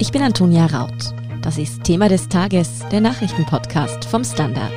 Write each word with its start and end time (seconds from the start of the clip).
Ich 0.00 0.12
bin 0.12 0.22
Antonia 0.22 0.64
Raut. 0.64 1.14
Das 1.42 1.58
ist 1.58 1.84
Thema 1.84 2.08
des 2.08 2.26
Tages, 2.30 2.78
der 2.90 3.02
Nachrichtenpodcast 3.02 4.06
vom 4.06 4.24
Standard. 4.24 4.72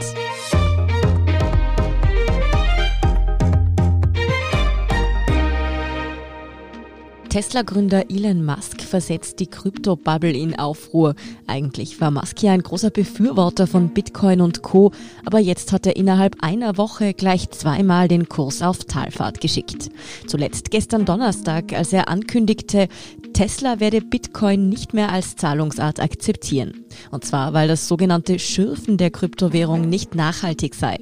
Tesla-Gründer 7.29 8.11
Elon 8.11 8.45
Musk 8.45 8.81
versetzt 8.81 9.39
die 9.39 9.47
Krypto-Bubble 9.47 10.33
in 10.37 10.59
Aufruhr. 10.59 11.15
Eigentlich 11.47 11.99
war 11.99 12.11
Musk 12.11 12.43
ja 12.43 12.51
ein 12.51 12.61
großer 12.61 12.91
Befürworter 12.91 13.65
von 13.65 13.89
Bitcoin 13.89 14.39
und 14.39 14.61
Co., 14.61 14.91
aber 15.25 15.39
jetzt 15.39 15.71
hat 15.71 15.87
er 15.87 15.95
innerhalb 15.95 16.43
einer 16.43 16.77
Woche 16.77 17.15
gleich 17.15 17.49
zweimal 17.49 18.07
den 18.07 18.29
Kurs 18.29 18.61
auf 18.61 18.83
Talfahrt 18.83 19.41
geschickt. 19.41 19.89
Zuletzt 20.27 20.69
gestern 20.69 21.05
Donnerstag, 21.05 21.73
als 21.73 21.91
er 21.91 22.07
ankündigte, 22.07 22.87
Tesla 23.33 23.79
werde 23.79 24.01
Bitcoin 24.01 24.69
nicht 24.69 24.93
mehr 24.93 25.11
als 25.11 25.35
Zahlungsart 25.35 25.99
akzeptieren. 25.99 26.85
Und 27.11 27.25
zwar, 27.25 27.53
weil 27.53 27.67
das 27.67 27.87
sogenannte 27.87 28.39
Schürfen 28.39 28.97
der 28.97 29.11
Kryptowährung 29.11 29.89
nicht 29.89 30.15
nachhaltig 30.15 30.75
sei. 30.75 30.99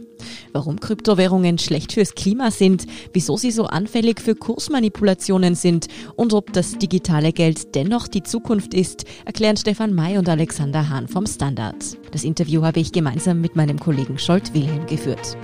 Warum 0.54 0.80
Kryptowährungen 0.80 1.58
schlecht 1.58 1.94
fürs 1.94 2.16
Klima 2.16 2.52
sind, 2.52 2.86
wieso 3.14 3.38
sie 3.38 3.52
so 3.52 3.66
anfällig 3.66 4.22
für 4.22 4.36
Kursmanipulationen 4.36 5.56
sind 5.56 5.88
und 6.16 6.34
ob 6.34 6.54
das 6.54 6.78
digitale 6.78 7.34
Geld 7.34 7.76
dennoch 7.76 8.08
die 8.08 8.24
Zukunft 8.24 8.74
ist, 8.74 9.06
erklären 9.26 9.58
Stefan 9.58 9.94
May 9.94 10.18
und 10.18 10.30
Alexander 10.30 10.90
Hahn 10.90 11.08
vom 11.08 11.26
Standard. 11.26 11.98
Das 12.12 12.24
Interview 12.24 12.64
habe 12.64 12.80
ich 12.80 12.92
gemeinsam 12.92 13.42
mit 13.42 13.56
meinem 13.56 13.80
Kollegen 13.80 14.18
Scholt 14.18 14.54
Wilhelm 14.54 14.86
geführt. 14.86 15.38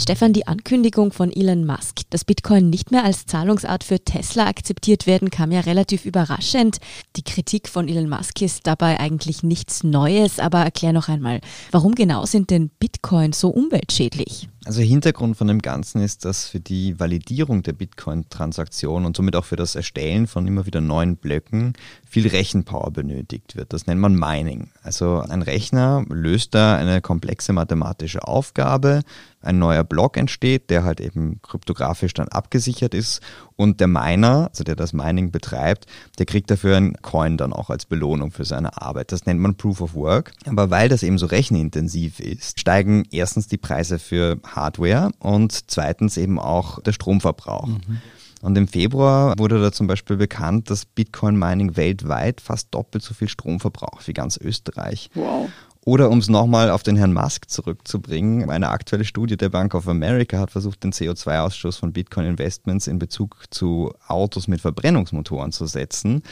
Stefan, 0.00 0.32
die 0.32 0.46
Ankündigung 0.46 1.12
von 1.12 1.32
Elon 1.32 1.66
Musk, 1.66 2.02
dass 2.10 2.24
Bitcoin 2.24 2.70
nicht 2.70 2.92
mehr 2.92 3.04
als 3.04 3.26
Zahlungsart 3.26 3.82
für 3.82 3.98
Tesla 3.98 4.46
akzeptiert 4.46 5.08
werden, 5.08 5.28
kam 5.28 5.50
ja 5.50 5.60
relativ 5.60 6.06
überraschend. 6.06 6.78
Die 7.16 7.24
Kritik 7.24 7.68
von 7.68 7.88
Elon 7.88 8.08
Musk 8.08 8.40
ist 8.40 8.68
dabei 8.68 9.00
eigentlich 9.00 9.42
nichts 9.42 9.82
Neues, 9.82 10.38
aber 10.38 10.60
erklär 10.60 10.92
noch 10.92 11.08
einmal, 11.08 11.40
warum 11.72 11.96
genau 11.96 12.26
sind 12.26 12.50
denn 12.50 12.70
Bitcoin 12.78 13.32
so 13.32 13.48
umweltschädlich? 13.48 14.48
Also 14.68 14.82
Hintergrund 14.82 15.34
von 15.38 15.46
dem 15.46 15.62
Ganzen 15.62 16.02
ist, 16.02 16.26
dass 16.26 16.44
für 16.44 16.60
die 16.60 17.00
Validierung 17.00 17.62
der 17.62 17.72
Bitcoin-Transaktion 17.72 19.06
und 19.06 19.16
somit 19.16 19.34
auch 19.34 19.46
für 19.46 19.56
das 19.56 19.74
Erstellen 19.74 20.26
von 20.26 20.46
immer 20.46 20.66
wieder 20.66 20.82
neuen 20.82 21.16
Blöcken 21.16 21.72
viel 22.04 22.28
Rechenpower 22.28 22.90
benötigt 22.90 23.56
wird. 23.56 23.72
Das 23.72 23.86
nennt 23.86 24.02
man 24.02 24.14
Mining. 24.14 24.68
Also 24.82 25.20
ein 25.20 25.40
Rechner 25.40 26.04
löst 26.10 26.54
da 26.54 26.76
eine 26.76 27.00
komplexe 27.00 27.54
mathematische 27.54 28.28
Aufgabe, 28.28 29.04
ein 29.40 29.58
neuer 29.58 29.84
Block 29.84 30.16
entsteht, 30.16 30.68
der 30.68 30.84
halt 30.84 31.00
eben 31.00 31.40
kryptografisch 31.42 32.12
dann 32.12 32.28
abgesichert 32.28 32.92
ist 32.92 33.22
und 33.56 33.80
der 33.80 33.88
Miner, 33.88 34.48
also 34.50 34.64
der 34.64 34.76
das 34.76 34.92
Mining 34.92 35.30
betreibt, 35.30 35.86
der 36.18 36.26
kriegt 36.26 36.50
dafür 36.50 36.76
einen 36.76 36.94
Coin 37.02 37.36
dann 37.36 37.52
auch 37.52 37.70
als 37.70 37.86
Belohnung 37.86 38.30
für 38.30 38.44
seine 38.44 38.80
Arbeit. 38.80 39.12
Das 39.12 39.26
nennt 39.26 39.40
man 39.40 39.56
Proof 39.56 39.80
of 39.80 39.94
Work. 39.94 40.32
Aber 40.46 40.70
weil 40.70 40.88
das 40.88 41.02
eben 41.02 41.18
so 41.18 41.26
rechenintensiv 41.26 42.20
ist, 42.20 42.60
steigen 42.60 43.04
erstens 43.10 43.48
die 43.48 43.58
Preise 43.58 43.98
für 43.98 44.36
Hardware 44.58 45.10
und 45.18 45.70
zweitens 45.70 46.16
eben 46.16 46.38
auch 46.38 46.80
der 46.82 46.92
Stromverbrauch. 46.92 47.66
Mhm. 47.66 48.00
Und 48.40 48.56
im 48.56 48.68
Februar 48.68 49.34
wurde 49.36 49.60
da 49.60 49.72
zum 49.72 49.86
Beispiel 49.86 50.16
bekannt, 50.16 50.70
dass 50.70 50.84
Bitcoin 50.84 51.36
Mining 51.36 51.76
weltweit 51.76 52.40
fast 52.40 52.72
doppelt 52.72 53.02
so 53.02 53.14
viel 53.14 53.28
Strom 53.28 53.58
verbraucht 53.58 54.06
wie 54.06 54.12
ganz 54.12 54.36
Österreich. 54.36 55.10
Wow. 55.14 55.48
Oder 55.84 56.10
um 56.10 56.18
es 56.18 56.28
nochmal 56.28 56.70
auf 56.70 56.82
den 56.82 56.96
Herrn 56.96 57.14
Musk 57.14 57.48
zurückzubringen, 57.48 58.50
eine 58.50 58.68
aktuelle 58.68 59.06
Studie 59.06 59.38
der 59.38 59.48
Bank 59.48 59.74
of 59.74 59.88
America 59.88 60.38
hat 60.38 60.50
versucht, 60.50 60.84
den 60.84 60.92
CO2-Ausstoß 60.92 61.78
von 61.78 61.94
Bitcoin 61.94 62.26
Investments 62.26 62.88
in 62.88 62.98
Bezug 62.98 63.44
zu 63.50 63.94
Autos 64.06 64.48
mit 64.48 64.60
Verbrennungsmotoren 64.60 65.50
zu 65.50 65.66
setzen. 65.66 66.22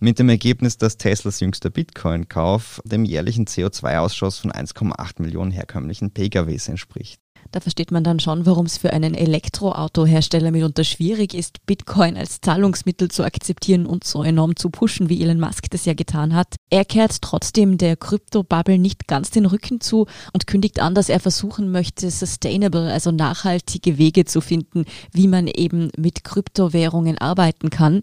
Mit 0.00 0.18
dem 0.18 0.28
Ergebnis, 0.28 0.78
dass 0.78 0.96
Teslas 0.96 1.38
jüngster 1.38 1.70
Bitcoin-Kauf 1.70 2.82
dem 2.84 3.04
jährlichen 3.04 3.46
CO2-Ausstoß 3.46 4.40
von 4.40 4.50
1,8 4.50 5.22
Millionen 5.22 5.52
herkömmlichen 5.52 6.10
PKWs 6.10 6.66
entspricht. 6.66 7.20
Da 7.52 7.60
versteht 7.60 7.90
man 7.90 8.04
dann 8.04 8.20
schon, 8.20 8.46
warum 8.46 8.66
es 8.66 8.78
für 8.78 8.92
einen 8.92 9.14
Elektroautohersteller 9.14 10.50
mitunter 10.50 10.84
schwierig 10.84 11.34
ist, 11.34 11.64
Bitcoin 11.66 12.16
als 12.16 12.40
Zahlungsmittel 12.40 13.10
zu 13.10 13.24
akzeptieren 13.24 13.86
und 13.86 14.04
so 14.04 14.22
enorm 14.22 14.56
zu 14.56 14.70
pushen, 14.70 15.08
wie 15.08 15.22
Elon 15.22 15.40
Musk 15.40 15.70
das 15.70 15.84
ja 15.84 15.94
getan 15.94 16.34
hat. 16.34 16.56
Er 16.70 16.84
kehrt 16.84 17.22
trotzdem 17.22 17.78
der 17.78 17.96
Krypto-Bubble 17.96 18.78
nicht 18.78 19.06
ganz 19.06 19.30
den 19.30 19.46
Rücken 19.46 19.80
zu 19.80 20.06
und 20.32 20.46
kündigt 20.46 20.80
an, 20.80 20.94
dass 20.94 21.08
er 21.08 21.20
versuchen 21.20 21.70
möchte, 21.70 22.10
sustainable, 22.10 22.92
also 22.92 23.12
nachhaltige 23.12 23.98
Wege 23.98 24.24
zu 24.24 24.40
finden, 24.40 24.84
wie 25.12 25.28
man 25.28 25.46
eben 25.46 25.90
mit 25.96 26.24
Kryptowährungen 26.24 27.18
arbeiten 27.18 27.70
kann. 27.70 28.00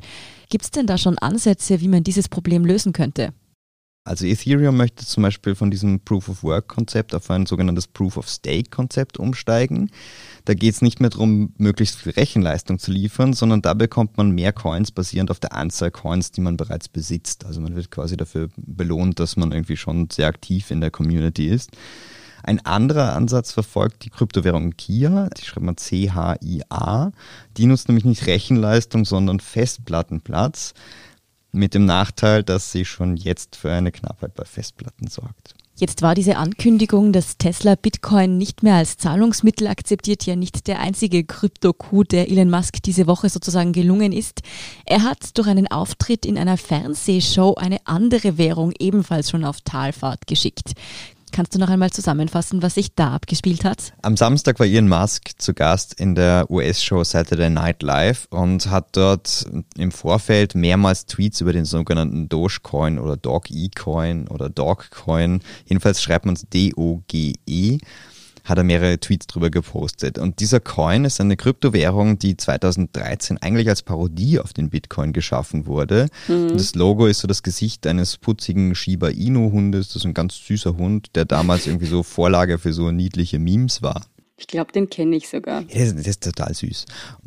Gibt 0.50 0.66
es 0.66 0.72
denn 0.72 0.88
da 0.88 0.98
schon 0.98 1.18
Ansätze, 1.18 1.82
wie 1.82 1.88
man 1.88 2.04
dieses 2.04 2.30
Problem 2.30 2.66
lösen 2.66 2.94
könnte? 2.94 3.34
Also 4.04 4.26
Ethereum 4.26 4.78
möchte 4.78 5.06
zum 5.06 5.22
Beispiel 5.22 5.54
von 5.54 5.70
diesem 5.70 6.00
Proof 6.00 6.28
of 6.28 6.42
Work-Konzept 6.44 7.14
auf 7.14 7.30
ein 7.30 7.46
sogenanntes 7.46 7.88
Proof 7.88 8.18
of 8.18 8.28
Stake-Konzept 8.28 9.20
umsteigen. 9.20 9.92
Da 10.46 10.56
geht 10.56 10.74
es 10.74 10.82
nicht 10.82 11.00
mehr 11.00 11.12
darum, 11.12 11.54
möglichst 11.58 11.98
viel 11.98 12.14
Rechenleistung 12.14 12.80
zu 12.80 12.92
liefern, 12.92 13.34
sondern 13.34 13.62
da 13.62 13.76
bekommt 13.76 14.18
man 14.18 14.32
mehr 14.32 14.54
Coins 14.54 14.92
basierend 14.92 15.30
auf 15.30 15.40
der 15.40 15.54
Anzahl 15.54 15.92
Coins, 15.92 16.32
die 16.32 16.42
man 16.42 16.58
bereits 16.58 16.90
besitzt. 16.90 17.46
Also 17.46 17.62
man 17.62 17.76
wird 17.76 17.92
quasi 17.92 18.18
dafür 18.18 18.50
belohnt, 18.58 19.20
dass 19.20 19.38
man 19.38 19.52
irgendwie 19.52 19.78
schon 19.78 20.10
sehr 20.10 20.28
aktiv 20.28 20.72
in 20.72 20.82
der 20.82 20.90
Community 20.90 21.48
ist. 21.48 21.70
Ein 22.44 22.66
anderer 22.66 23.16
Ansatz 23.16 23.52
verfolgt 23.52 24.04
die 24.04 24.10
Kryptowährung 24.10 24.72
Kia, 24.76 25.30
die 25.38 25.46
schreibt 25.46 25.66
man 25.66 25.78
C-H-I-A. 25.78 27.12
Die 27.58 27.66
nutzt 27.68 27.88
nämlich 27.88 28.06
nicht 28.06 28.26
Rechenleistung, 28.26 29.06
sondern 29.06 29.40
Festplattenplatz 29.40 30.74
mit 31.52 31.74
dem 31.74 31.86
Nachteil, 31.86 32.44
dass 32.44 32.72
sie 32.72 32.86
schon 32.86 33.18
jetzt 33.18 33.56
für 33.56 33.72
eine 33.72 33.92
Knappheit 33.92 34.34
bei 34.36 34.46
Festplatten 34.46 35.08
sorgt. 35.08 35.54
Jetzt 35.82 36.04
war 36.04 36.14
diese 36.14 36.38
Ankündigung, 36.38 37.12
dass 37.12 37.38
Tesla 37.38 37.74
Bitcoin 37.74 38.38
nicht 38.38 38.62
mehr 38.62 38.76
als 38.76 38.98
Zahlungsmittel 38.98 39.66
akzeptiert, 39.66 40.26
ja 40.28 40.36
nicht 40.36 40.68
der 40.68 40.80
einzige 40.80 41.24
Krypto-Coup, 41.24 42.08
der 42.08 42.30
Elon 42.30 42.52
Musk 42.52 42.84
diese 42.84 43.08
Woche 43.08 43.30
sozusagen 43.30 43.74
gelungen 43.74 44.12
ist. 44.12 44.42
Er 44.86 45.02
hat 45.02 45.36
durch 45.38 45.48
einen 45.48 45.72
Auftritt 45.72 46.26
in 46.28 46.38
einer 46.38 46.58
Fernsehshow 46.58 47.56
eine 47.56 47.80
andere 47.86 48.38
Währung 48.38 48.74
ebenfalls 48.78 49.32
schon 49.32 49.44
auf 49.44 49.62
Talfahrt 49.62 50.28
geschickt. 50.28 50.74
Kannst 51.32 51.56
du 51.56 51.60
noch 51.60 51.70
einmal 51.70 51.92
zusammenfassen, 51.92 52.62
was 52.62 52.76
sich 52.76 52.94
da 52.94 53.14
abgespielt 53.14 53.64
hat? 53.64 53.94
Am 54.02 54.18
Samstag 54.18 54.60
war 54.60 54.66
Elon 54.66 54.90
Musk 54.90 55.32
zu 55.38 55.54
Gast 55.54 55.94
in 56.00 56.14
der 56.16 56.52
US-Show 56.52 57.04
Saturday 57.06 57.50
Night 57.50 57.84
Live 57.84 58.28
und 58.32 58.70
hat 58.70 58.90
dort 58.98 59.46
im 59.78 59.92
Vorfeld 59.92 60.56
mehrmals 60.56 61.06
Tweets 61.06 61.40
über 61.40 61.54
den 61.54 61.64
sogenannten 61.64 62.28
Dogecoin 62.28 63.00
oder 63.00 63.16
Dog-E-Coin 63.16 64.28
oder 64.28 64.50
Dogcoin, 64.50 65.42
jedenfalls 65.66 66.02
schreibt 66.02 66.26
man 66.26 66.36
es 66.36 66.46
D-O-G-E, 66.50 67.78
hat 68.44 68.58
er 68.58 68.64
mehrere 68.64 69.00
Tweets 69.00 69.28
drüber 69.28 69.50
gepostet. 69.50 70.18
Und 70.18 70.40
dieser 70.40 70.60
Coin 70.60 71.06
ist 71.06 71.22
eine 71.22 71.38
Kryptowährung, 71.38 72.18
die 72.20 72.38
2013 72.38 73.38
eigentlich 73.40 73.70
als 73.70 73.84
Parodie 73.84 74.40
auf 74.40 74.54
den 74.54 74.70
Bitcoin 74.70 75.14
geschaffen 75.14 75.66
wurde. 75.66 76.08
Mhm. 76.28 76.50
Das 76.54 76.76
Logo 76.76 77.06
ist 77.06 77.20
so 77.20 77.28
das 77.28 77.44
Gesicht 77.44 77.86
eines 77.88 78.18
putzigen 78.18 78.76
Shiba 78.76 79.10
Inu 79.10 79.52
Hundes. 79.52 79.88
Das 79.88 79.98
ist 79.98 80.06
ein 80.06 80.14
ganz 80.14 80.36
süßer 80.46 80.78
Hund, 80.78 81.08
der 81.16 81.26
damals 81.26 81.68
irgendwie 81.68 81.88
so 81.88 82.04
Vorlage 82.04 82.58
für 82.58 82.74
so 82.74 82.92
niedliche 82.92 83.40
Memes 83.40 83.82
war. 83.82 84.02
Ich 84.42 84.48
glaube, 84.48 84.72
den 84.72 84.90
kenne 84.90 85.16
ich 85.16 85.30
sogar. 85.30 85.62
Ja, 85.70 85.86
das, 85.86 85.96
das, 85.96 86.08
ist 86.08 86.24
total 86.24 86.52
süß. 86.52 86.86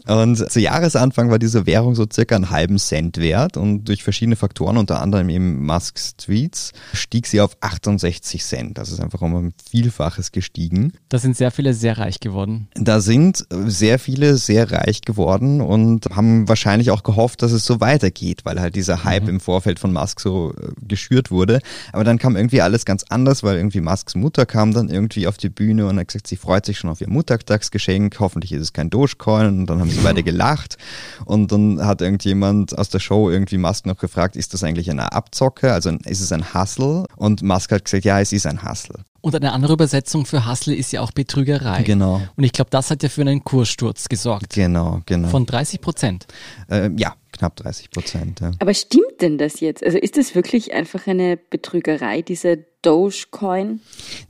Und 0.09 0.51
zu 0.51 0.59
Jahresanfang 0.59 1.31
war 1.31 1.39
diese 1.39 1.65
Währung 1.65 1.95
so 1.95 2.07
circa 2.13 2.35
einen 2.35 2.51
halben 2.51 2.77
Cent 2.77 3.19
wert 3.19 3.57
und 3.57 3.85
durch 3.85 4.03
verschiedene 4.03 4.35
Faktoren, 4.35 4.77
unter 4.77 5.01
anderem 5.01 5.29
eben 5.29 5.65
Musks 5.65 6.17
Tweets, 6.17 6.73
stieg 6.93 7.29
sie 7.29 7.41
auf 7.41 7.57
68 7.61 8.43
Cent. 8.43 8.79
Das 8.79 8.91
ist 8.91 9.01
einfach 9.01 9.23
um 9.23 9.33
ein 9.37 9.55
Vielfaches 9.71 10.33
gestiegen. 10.33 10.93
Da 11.09 11.21
sind 11.21 11.37
sehr 11.37 11.53
viele 11.53 11.73
sehr 11.73 11.99
reich 11.99 12.19
geworden. 12.19 12.67
Da 12.75 13.01
sind 13.01 13.47
sehr 13.49 14.01
viele 14.01 14.37
sehr 14.37 14.73
reich 14.73 15.03
geworden 15.03 15.61
und 15.61 16.07
haben 16.07 16.49
wahrscheinlich 16.49 16.91
auch 16.91 17.05
gehofft, 17.05 17.43
dass 17.43 17.53
es 17.53 17.65
so 17.65 17.81
weitergeht, 17.81 18.41
weil 18.45 18.61
halt 18.61 18.75
dieser 18.75 19.05
Hype 19.05 19.23
mhm. 19.23 19.29
im 19.29 19.41
Vorfeld 19.41 19.79
von 19.79 19.93
Musk 19.93 20.19
so 20.19 20.53
äh, 20.53 20.73
geschürt 20.83 21.31
wurde. 21.31 21.61
Aber 21.93 22.03
dann 22.03 22.19
kam 22.19 22.35
irgendwie 22.35 22.61
alles 22.61 22.85
ganz 22.85 23.05
anders, 23.09 23.45
weil 23.45 23.57
irgendwie 23.57 23.81
Musks 23.81 24.17
Mutter 24.17 24.47
kam 24.47 24.75
dann 24.75 24.89
irgendwie 24.89 25.29
auf 25.29 25.37
die 25.37 25.49
Bühne 25.49 25.87
und 25.87 25.97
hat 25.97 26.09
gesagt, 26.09 26.27
sie 26.27 26.37
freut 26.37 26.67
sich 26.67 26.79
schon 26.79 26.91
auf 26.91 27.04
ihr 27.05 27.11
Muttertagsgeschenk, 27.11 28.19
hoffentlich 28.19 28.53
ist 28.53 28.63
es 28.63 28.73
kein 28.73 28.91
Dogecoin 28.91 29.47
und 29.61 29.67
dann 29.67 29.81
haben 29.81 29.91
sie 29.91 30.01
beide 30.01 30.23
gelacht 30.23 30.77
und 31.25 31.53
dann 31.53 31.85
hat 31.85 32.01
irgendjemand 32.01 32.77
aus 32.77 32.89
der 32.89 32.99
Show 32.99 33.31
irgendwie 33.31 33.59
Musk 33.59 33.87
noch 33.87 33.99
gefragt, 33.99 34.37
ist 34.37 34.55
das 34.55 34.65
eigentlich 34.65 34.91
eine 34.91 35.13
Abzocke, 35.13 35.73
also 35.73 35.91
ist 36.05 36.21
es 36.21 36.33
ein 36.33 36.55
Hustle 36.55 37.05
und 37.17 37.43
Musk 37.43 37.73
hat 37.73 37.85
gesagt, 37.85 38.05
ja, 38.05 38.21
es 38.21 38.33
ist 38.33 38.47
ein 38.47 38.69
Hustle. 38.69 39.05
Und 39.21 39.35
eine 39.35 39.53
andere 39.53 39.73
Übersetzung 39.73 40.27
für 40.27 40.47
Hustle 40.47 40.75
ist 40.75 40.93
ja 40.93 41.01
auch 41.01 41.11
Betrügerei. 41.11 41.83
Genau. 41.83 42.21
Und 42.37 42.45
ich 42.45 42.53
glaube, 42.53 42.69
das 42.71 42.91
hat 42.91 43.03
ja 43.03 43.09
für 43.09 43.23
einen 43.23 43.43
Kurssturz 43.43 44.11
gesorgt. 44.11 44.53
Genau, 44.53 45.01
genau. 45.07 45.29
Von 45.29 45.47
30 45.47 45.81
Prozent. 45.81 46.27
Äh, 46.69 46.91
ja, 46.99 47.15
knapp 47.35 47.57
30 47.57 47.91
Prozent. 47.91 48.41
Ja. 48.41 48.53
Aber 48.59 48.73
stimmt 48.75 49.21
denn 49.21 49.39
das 49.39 49.61
jetzt? 49.61 49.85
Also 49.85 49.99
ist 49.99 50.17
das 50.17 50.35
wirklich 50.35 50.73
einfach 50.73 51.07
eine 51.07 51.37
Betrügerei, 51.37 52.23
diese 52.23 52.65
Dogecoin? 52.83 53.81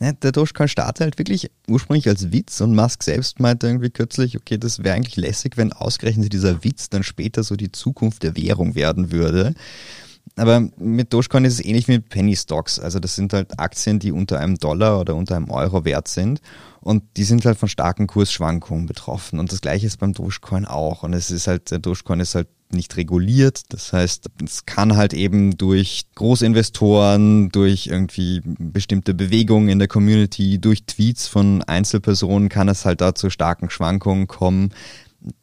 Ja, 0.00 0.12
der 0.12 0.32
Dogecoin 0.32 0.68
startet 0.68 1.00
halt 1.00 1.18
wirklich 1.18 1.50
ursprünglich 1.68 2.08
als 2.08 2.32
Witz 2.32 2.60
und 2.60 2.74
Musk 2.74 3.02
selbst 3.02 3.40
meinte 3.40 3.66
irgendwie 3.66 3.90
kürzlich, 3.90 4.36
okay, 4.36 4.58
das 4.58 4.82
wäre 4.82 4.94
eigentlich 4.94 5.16
lässig, 5.16 5.56
wenn 5.56 5.72
ausgerechnet 5.72 6.32
dieser 6.32 6.64
Witz 6.64 6.88
dann 6.88 7.02
später 7.02 7.42
so 7.42 7.56
die 7.56 7.72
Zukunft 7.72 8.22
der 8.22 8.36
Währung 8.36 8.74
werden 8.74 9.12
würde. 9.12 9.54
Aber 10.36 10.68
mit 10.78 11.12
Dogecoin 11.12 11.44
ist 11.44 11.54
es 11.54 11.64
ähnlich 11.64 11.86
wie 11.86 11.92
mit 11.92 12.08
Penny 12.08 12.34
Stocks. 12.34 12.78
Also 12.78 12.98
das 12.98 13.14
sind 13.14 13.32
halt 13.32 13.58
Aktien, 13.58 13.98
die 13.98 14.10
unter 14.10 14.38
einem 14.40 14.56
Dollar 14.56 15.00
oder 15.00 15.14
unter 15.14 15.36
einem 15.36 15.50
Euro 15.50 15.84
wert 15.84 16.08
sind. 16.08 16.40
Und 16.84 17.02
die 17.16 17.24
sind 17.24 17.46
halt 17.46 17.56
von 17.56 17.70
starken 17.70 18.06
Kursschwankungen 18.06 18.84
betroffen. 18.84 19.38
Und 19.38 19.50
das 19.50 19.62
gleiche 19.62 19.86
ist 19.86 19.96
beim 19.96 20.12
Dogecoin 20.12 20.66
auch. 20.66 21.02
Und 21.02 21.14
es 21.14 21.30
ist 21.30 21.46
halt, 21.46 21.70
der 21.70 21.78
Dogecoin 21.78 22.20
ist 22.20 22.34
halt 22.34 22.48
nicht 22.72 22.98
reguliert. 22.98 23.62
Das 23.70 23.94
heißt, 23.94 24.26
es 24.44 24.66
kann 24.66 24.94
halt 24.94 25.14
eben 25.14 25.56
durch 25.56 26.04
Großinvestoren, 26.14 27.48
durch 27.48 27.86
irgendwie 27.86 28.42
bestimmte 28.44 29.14
Bewegungen 29.14 29.70
in 29.70 29.78
der 29.78 29.88
Community, 29.88 30.58
durch 30.58 30.84
Tweets 30.84 31.26
von 31.26 31.62
Einzelpersonen 31.62 32.50
kann 32.50 32.68
es 32.68 32.84
halt 32.84 33.00
da 33.00 33.14
zu 33.14 33.30
starken 33.30 33.70
Schwankungen 33.70 34.26
kommen. 34.26 34.74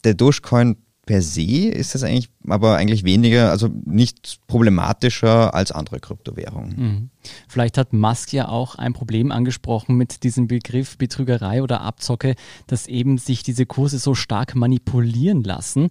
Der 0.03 0.13
Dogecoin 0.13 0.77
per 1.05 1.21
se 1.21 1.67
ist 1.67 1.95
das 1.95 2.03
eigentlich, 2.03 2.29
aber 2.47 2.77
eigentlich 2.77 3.03
weniger, 3.03 3.49
also 3.49 3.69
nicht 3.85 4.39
problematischer 4.47 5.53
als 5.55 5.71
andere 5.71 5.99
Kryptowährungen. 5.99 6.75
Mhm. 6.77 7.09
Vielleicht 7.47 7.77
hat 7.77 7.91
Musk 7.91 8.33
ja 8.33 8.47
auch 8.47 8.75
ein 8.75 8.93
Problem 8.93 9.31
angesprochen 9.31 9.95
mit 9.95 10.23
diesem 10.23 10.47
Begriff 10.47 10.97
Betrügerei 10.97 11.63
oder 11.63 11.81
Abzocke, 11.81 12.35
dass 12.67 12.87
eben 12.87 13.17
sich 13.17 13.41
diese 13.43 13.65
Kurse 13.65 13.97
so 13.97 14.13
stark 14.13 14.55
manipulieren 14.55 15.43
lassen. 15.43 15.89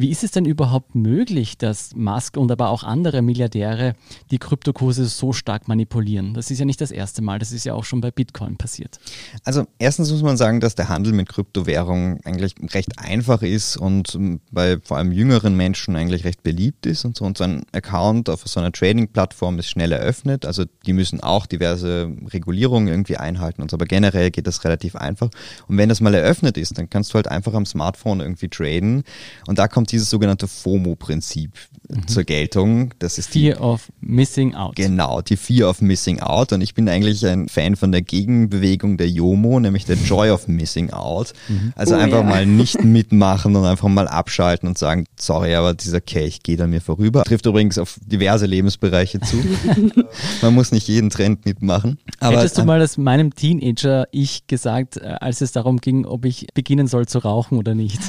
Wie 0.00 0.10
ist 0.10 0.22
es 0.22 0.30
denn 0.30 0.44
überhaupt 0.44 0.94
möglich, 0.94 1.58
dass 1.58 1.92
Musk 1.96 2.36
und 2.36 2.52
aber 2.52 2.68
auch 2.68 2.84
andere 2.84 3.20
Milliardäre 3.20 3.96
die 4.30 4.38
Kryptokurse 4.38 5.06
so 5.06 5.32
stark 5.32 5.66
manipulieren? 5.66 6.34
Das 6.34 6.52
ist 6.52 6.60
ja 6.60 6.64
nicht 6.64 6.80
das 6.80 6.92
erste 6.92 7.20
Mal, 7.20 7.40
das 7.40 7.50
ist 7.50 7.64
ja 7.64 7.74
auch 7.74 7.82
schon 7.82 8.00
bei 8.00 8.12
Bitcoin 8.12 8.56
passiert. 8.56 9.00
Also 9.42 9.66
erstens 9.80 10.12
muss 10.12 10.22
man 10.22 10.36
sagen, 10.36 10.60
dass 10.60 10.76
der 10.76 10.88
Handel 10.88 11.12
mit 11.12 11.28
Kryptowährungen 11.28 12.20
eigentlich 12.24 12.54
recht 12.72 12.96
einfach 12.96 13.42
ist 13.42 13.76
und 13.76 14.16
bei 14.52 14.78
vor 14.84 14.98
allem 14.98 15.10
jüngeren 15.10 15.56
Menschen 15.56 15.96
eigentlich 15.96 16.24
recht 16.24 16.44
beliebt 16.44 16.86
ist 16.86 17.04
und 17.04 17.16
so. 17.16 17.24
Und 17.24 17.36
so 17.36 17.42
ein 17.42 17.64
Account 17.72 18.30
auf 18.30 18.46
so 18.46 18.60
einer 18.60 18.70
Trading-Plattform 18.70 19.58
ist 19.58 19.68
schnell 19.68 19.90
eröffnet. 19.90 20.46
Also 20.46 20.64
die 20.86 20.92
müssen 20.92 21.20
auch 21.24 21.46
diverse 21.46 22.14
Regulierungen 22.32 22.86
irgendwie 22.86 23.16
einhalten 23.16 23.62
und 23.62 23.72
so. 23.72 23.76
Aber 23.76 23.86
generell 23.86 24.30
geht 24.30 24.46
das 24.46 24.62
relativ 24.62 24.94
einfach. 24.94 25.30
Und 25.66 25.76
wenn 25.76 25.88
das 25.88 26.00
mal 26.00 26.14
eröffnet 26.14 26.56
ist, 26.56 26.78
dann 26.78 26.88
kannst 26.88 27.10
du 27.10 27.14
halt 27.16 27.26
einfach 27.26 27.54
am 27.54 27.66
Smartphone 27.66 28.20
irgendwie 28.20 28.48
traden. 28.48 29.02
Und 29.48 29.58
da 29.58 29.66
kommt 29.66 29.87
kommt 29.88 29.92
dieses 29.92 30.10
sogenannte 30.10 30.46
FOMO-Prinzip 30.48 31.52
mhm. 31.88 32.06
zur 32.06 32.24
Geltung. 32.24 32.94
Das 32.98 33.18
ist 33.18 33.30
Fear 33.30 33.56
die, 33.56 33.62
of 33.62 33.90
Missing 34.00 34.54
Out. 34.54 34.76
Genau, 34.76 35.22
die 35.22 35.36
Fear 35.36 35.70
of 35.70 35.80
Missing 35.80 36.20
Out. 36.20 36.52
Und 36.52 36.60
ich 36.60 36.74
bin 36.74 36.88
eigentlich 36.88 37.24
ein 37.26 37.48
Fan 37.48 37.76
von 37.76 37.92
der 37.92 38.02
Gegenbewegung 38.02 38.96
der 38.96 39.08
JOMO, 39.08 39.60
nämlich 39.60 39.86
der 39.86 39.96
Joy 39.96 40.30
of 40.30 40.48
Missing 40.48 40.90
Out. 40.90 41.32
Mhm. 41.48 41.72
Also 41.74 41.94
oh, 41.94 41.98
einfach 41.98 42.20
ja. 42.20 42.24
mal 42.24 42.46
nicht 42.58 42.84
mitmachen 42.84 43.56
und 43.56 43.64
einfach 43.64 43.88
mal 43.88 44.08
abschalten 44.08 44.68
und 44.68 44.76
sagen, 44.76 45.06
sorry, 45.18 45.54
aber 45.54 45.74
dieser 45.74 46.00
Kelch 46.00 46.42
geht 46.42 46.60
an 46.60 46.70
mir 46.70 46.80
vorüber. 46.80 47.24
Trifft 47.24 47.46
übrigens 47.46 47.78
auf 47.78 47.98
diverse 48.04 48.46
Lebensbereiche 48.46 49.20
zu. 49.20 49.36
Man 50.42 50.54
muss 50.54 50.72
nicht 50.72 50.88
jeden 50.88 51.10
Trend 51.10 51.46
mitmachen. 51.46 51.98
Aber, 52.20 52.38
Hättest 52.38 52.58
du 52.58 52.64
mal 52.64 52.78
das 52.78 52.98
meinem 52.98 53.34
Teenager 53.34 54.06
ich 54.12 54.46
gesagt, 54.46 54.98
äh, 54.98 55.16
als 55.20 55.40
es 55.40 55.52
darum 55.52 55.78
ging, 55.78 56.04
ob 56.04 56.24
ich 56.24 56.46
beginnen 56.54 56.86
soll 56.86 57.06
zu 57.06 57.18
rauchen 57.20 57.58
oder 57.58 57.74
nicht? 57.74 58.00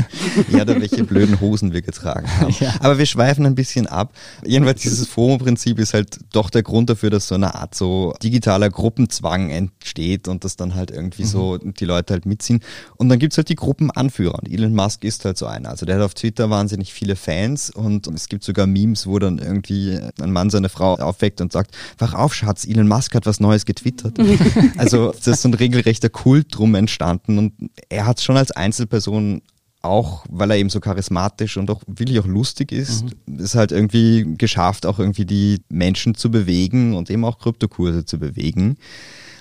ja, 0.52 0.64
da 0.64 0.80
welche 0.80 1.04
blöden 1.04 1.25
blöden 1.26 1.40
Hosen 1.40 1.72
wir 1.72 1.82
getragen 1.82 2.28
haben. 2.28 2.46
Ja. 2.60 2.74
Aber 2.80 2.96
wir 2.96 3.06
schweifen 3.06 3.44
ein 3.44 3.54
bisschen 3.54 3.86
ab. 3.86 4.14
Jedenfalls 4.44 4.80
dieses 4.80 5.06
FOMO-Prinzip 5.08 5.78
ist 5.78 5.92
halt 5.92 6.20
doch 6.32 6.48
der 6.48 6.62
Grund 6.62 6.88
dafür, 6.88 7.10
dass 7.10 7.28
so 7.28 7.34
eine 7.34 7.54
Art 7.54 7.74
so 7.74 8.14
digitaler 8.22 8.70
Gruppenzwang 8.70 9.50
entsteht 9.50 10.26
und 10.26 10.44
dass 10.44 10.56
dann 10.56 10.74
halt 10.74 10.90
irgendwie 10.90 11.24
mhm. 11.24 11.28
so 11.28 11.58
die 11.58 11.84
Leute 11.84 12.14
halt 12.14 12.24
mitziehen. 12.24 12.60
Und 12.96 13.08
dann 13.08 13.18
gibt's 13.18 13.36
halt 13.36 13.48
die 13.48 13.56
Gruppenanführer 13.56 14.38
und 14.38 14.50
Elon 14.50 14.74
Musk 14.74 15.04
ist 15.04 15.24
halt 15.24 15.36
so 15.36 15.46
einer. 15.46 15.68
Also 15.68 15.84
der 15.84 15.96
hat 15.96 16.02
auf 16.02 16.14
Twitter 16.14 16.48
wahnsinnig 16.48 16.92
viele 16.92 17.16
Fans 17.16 17.70
und 17.70 18.06
es 18.06 18.28
gibt 18.28 18.44
sogar 18.44 18.66
Memes, 18.66 19.06
wo 19.06 19.18
dann 19.18 19.38
irgendwie 19.38 19.98
ein 20.20 20.32
Mann 20.32 20.48
seine 20.48 20.68
Frau 20.68 20.94
aufweckt 20.94 21.40
und 21.40 21.52
sagt, 21.52 21.76
wach 21.98 22.14
auf 22.14 22.34
Schatz, 22.34 22.64
Elon 22.64 22.88
Musk 22.88 23.14
hat 23.14 23.26
was 23.26 23.40
Neues 23.40 23.66
getwittert. 23.66 24.18
also 24.78 25.12
das 25.12 25.26
ist 25.26 25.42
so 25.42 25.48
ein 25.48 25.54
regelrechter 25.54 26.08
Kult 26.08 26.46
drum 26.56 26.74
entstanden 26.74 27.38
und 27.38 27.52
er 27.88 28.06
hat 28.06 28.20
schon 28.22 28.36
als 28.36 28.50
Einzelperson 28.52 29.42
auch, 29.86 30.24
weil 30.28 30.50
er 30.50 30.56
eben 30.56 30.70
so 30.70 30.80
charismatisch 30.80 31.56
und 31.56 31.70
auch 31.70 31.82
wirklich 31.86 32.18
auch 32.18 32.26
lustig 32.26 32.72
ist, 32.72 33.04
mhm. 33.26 33.38
ist 33.38 33.54
halt 33.54 33.72
irgendwie 33.72 34.34
geschafft, 34.36 34.86
auch 34.86 34.98
irgendwie 34.98 35.24
die 35.24 35.60
Menschen 35.68 36.14
zu 36.14 36.30
bewegen 36.30 36.94
und 36.94 37.10
eben 37.10 37.24
auch 37.24 37.38
Kryptokurse 37.38 38.04
zu 38.04 38.18
bewegen. 38.18 38.76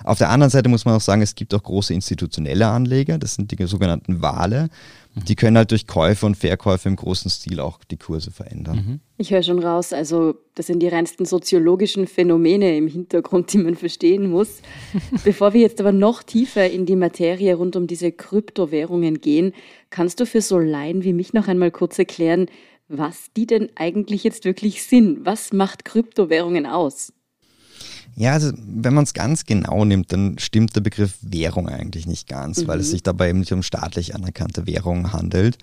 Auf 0.06 0.20
der 0.20 0.30
anderen 0.30 0.52
Seite 0.52 0.70
muss 0.70 0.86
man 0.86 0.96
auch 0.96 1.02
sagen, 1.02 1.24
es 1.24 1.34
gibt 1.34 1.54
auch 1.56 1.64
große 1.64 1.94
institutionelle 1.94 2.68
Anleger, 2.68 3.18
das 3.18 3.36
sind 3.36 3.52
die 3.52 3.66
sogenannten 3.66 4.22
Wale. 4.22 4.70
Die 5.16 5.36
können 5.36 5.58
halt 5.58 5.72
durch 5.72 5.88
Käufe 5.88 6.26
und 6.26 6.36
Verkäufe 6.36 6.90
im 6.90 6.96
großen 6.96 7.32
Stil 7.32 7.60
auch 7.60 7.80
die 7.86 7.98
Kurse 7.98 8.32
verändern. 8.32 8.76
Mhm. 8.76 9.00
Ich 9.18 9.32
höre 9.32 9.42
schon 9.42 9.60
raus, 9.60 9.94
also 9.94 10.36
das 10.56 10.68
sind 10.68 10.82
die 10.82 10.90
reinsten 10.90 11.26
soziologischen 11.26 12.06
Phänomene 12.06 12.78
im 12.78 12.88
Hintergrund, 12.88 13.52
die 13.54 13.58
man 13.58 13.76
verstehen 13.76 14.30
muss. 14.30 14.62
Bevor 15.24 15.54
wir 15.54 15.62
jetzt 15.62 15.80
aber 15.80 15.94
noch 15.94 16.22
tiefer 16.22 16.70
in 16.70 16.86
die 16.86 16.98
Materie 16.98 17.56
rund 17.56 17.76
um 17.76 17.88
diese 17.88 18.12
Kryptowährungen 18.12 19.22
gehen, 19.22 19.54
kannst 19.90 20.20
du 20.20 20.26
für 20.26 20.42
so 20.42 20.60
Laien 20.60 21.04
wie 21.04 21.14
mich 21.14 21.34
noch 21.34 21.48
einmal 21.48 21.72
kurz 21.72 21.98
erklären, 21.98 22.48
was 22.88 23.32
die 23.36 23.48
denn 23.48 23.70
eigentlich 23.76 24.24
jetzt 24.24 24.46
wirklich 24.46 24.84
sind? 24.84 25.26
Was 25.26 25.54
macht 25.54 25.86
Kryptowährungen 25.86 26.68
aus? 26.68 27.14
Ja, 28.16 28.34
also 28.34 28.52
wenn 28.58 28.94
man 28.94 29.04
es 29.04 29.14
ganz 29.14 29.46
genau 29.46 29.84
nimmt, 29.84 30.14
dann 30.14 30.38
stimmt 30.40 30.76
der 30.76 30.82
Begriff 30.82 31.18
Währung 31.22 31.68
eigentlich 31.68 32.08
nicht 32.08 32.28
ganz, 32.28 32.62
mhm. 32.62 32.68
weil 32.68 32.80
es 32.80 32.88
mhm. 32.88 32.92
sich 32.92 33.04
dabei 33.04 33.30
eben 33.30 33.40
nicht 33.40 33.52
um 33.52 33.64
staatlich 33.64 34.16
anerkannte 34.16 34.66
Währung 34.66 35.12
handelt. 35.12 35.58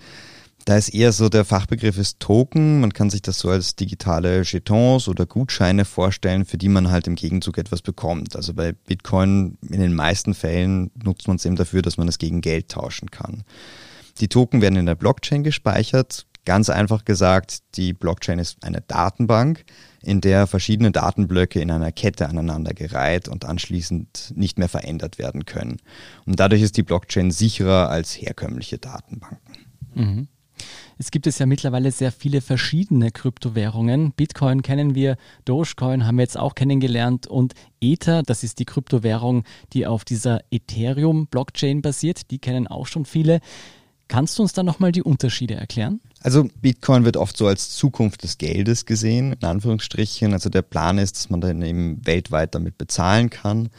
Da 0.64 0.76
ist 0.76 0.90
eher 0.90 1.10
so 1.10 1.28
der 1.28 1.44
Fachbegriff 1.44 1.98
ist 1.98 2.20
Token. 2.20 2.80
Man 2.80 2.92
kann 2.92 3.10
sich 3.10 3.22
das 3.22 3.38
so 3.38 3.50
als 3.50 3.74
digitale 3.74 4.42
Jetons 4.42 5.08
oder 5.08 5.26
Gutscheine 5.26 5.84
vorstellen, 5.84 6.44
für 6.44 6.56
die 6.56 6.68
man 6.68 6.90
halt 6.90 7.08
im 7.08 7.16
Gegenzug 7.16 7.58
etwas 7.58 7.82
bekommt. 7.82 8.36
Also 8.36 8.54
bei 8.54 8.72
Bitcoin 8.72 9.58
in 9.68 9.80
den 9.80 9.94
meisten 9.94 10.34
Fällen 10.34 10.92
nutzt 11.02 11.26
man 11.26 11.36
es 11.36 11.44
eben 11.44 11.56
dafür, 11.56 11.82
dass 11.82 11.96
man 11.96 12.06
es 12.06 12.18
gegen 12.18 12.42
Geld 12.42 12.68
tauschen 12.68 13.10
kann. 13.10 13.42
Die 14.20 14.28
Token 14.28 14.60
werden 14.60 14.76
in 14.76 14.86
der 14.86 14.94
Blockchain 14.94 15.42
gespeichert. 15.42 16.26
Ganz 16.44 16.70
einfach 16.70 17.04
gesagt, 17.04 17.58
die 17.74 17.92
Blockchain 17.92 18.38
ist 18.38 18.62
eine 18.62 18.82
Datenbank, 18.82 19.64
in 20.02 20.20
der 20.20 20.46
verschiedene 20.46 20.90
Datenblöcke 20.90 21.60
in 21.60 21.70
einer 21.70 21.92
Kette 21.92 22.28
aneinandergereiht 22.28 23.28
und 23.28 23.44
anschließend 23.44 24.32
nicht 24.36 24.58
mehr 24.58 24.68
verändert 24.68 25.18
werden 25.18 25.44
können. 25.44 25.78
Und 26.26 26.40
dadurch 26.40 26.62
ist 26.62 26.76
die 26.76 26.82
Blockchain 26.82 27.30
sicherer 27.30 27.88
als 27.88 28.12
herkömmliche 28.12 28.78
Datenbanken. 28.78 29.56
Mhm. 29.94 30.28
Es 30.98 31.10
gibt 31.10 31.26
es 31.26 31.38
ja 31.38 31.46
mittlerweile 31.46 31.90
sehr 31.90 32.12
viele 32.12 32.40
verschiedene 32.40 33.10
Kryptowährungen. 33.10 34.12
Bitcoin 34.12 34.62
kennen 34.62 34.94
wir, 34.94 35.16
Dogecoin 35.44 36.06
haben 36.06 36.16
wir 36.16 36.22
jetzt 36.22 36.38
auch 36.38 36.54
kennengelernt 36.54 37.26
und 37.26 37.54
Ether, 37.80 38.22
das 38.22 38.44
ist 38.44 38.58
die 38.58 38.64
Kryptowährung, 38.64 39.44
die 39.72 39.86
auf 39.86 40.04
dieser 40.04 40.40
Ethereum-Blockchain 40.50 41.82
basiert. 41.82 42.30
Die 42.30 42.38
kennen 42.38 42.68
auch 42.68 42.86
schon 42.86 43.04
viele. 43.04 43.40
Kannst 44.12 44.38
du 44.38 44.42
uns 44.42 44.52
da 44.52 44.62
nochmal 44.62 44.92
die 44.92 45.02
Unterschiede 45.02 45.54
erklären? 45.54 46.02
Also 46.20 46.46
Bitcoin 46.60 47.06
wird 47.06 47.16
oft 47.16 47.34
so 47.34 47.46
als 47.46 47.70
Zukunft 47.70 48.24
des 48.24 48.36
Geldes 48.36 48.84
gesehen, 48.84 49.32
in 49.32 49.42
Anführungsstrichen. 49.42 50.34
Also 50.34 50.50
der 50.50 50.60
Plan 50.60 50.98
ist, 50.98 51.16
dass 51.16 51.30
man 51.30 51.40
dann 51.40 51.62
eben 51.62 52.06
weltweit 52.06 52.54
damit 52.54 52.76
bezahlen 52.76 53.30
kann. 53.30 53.70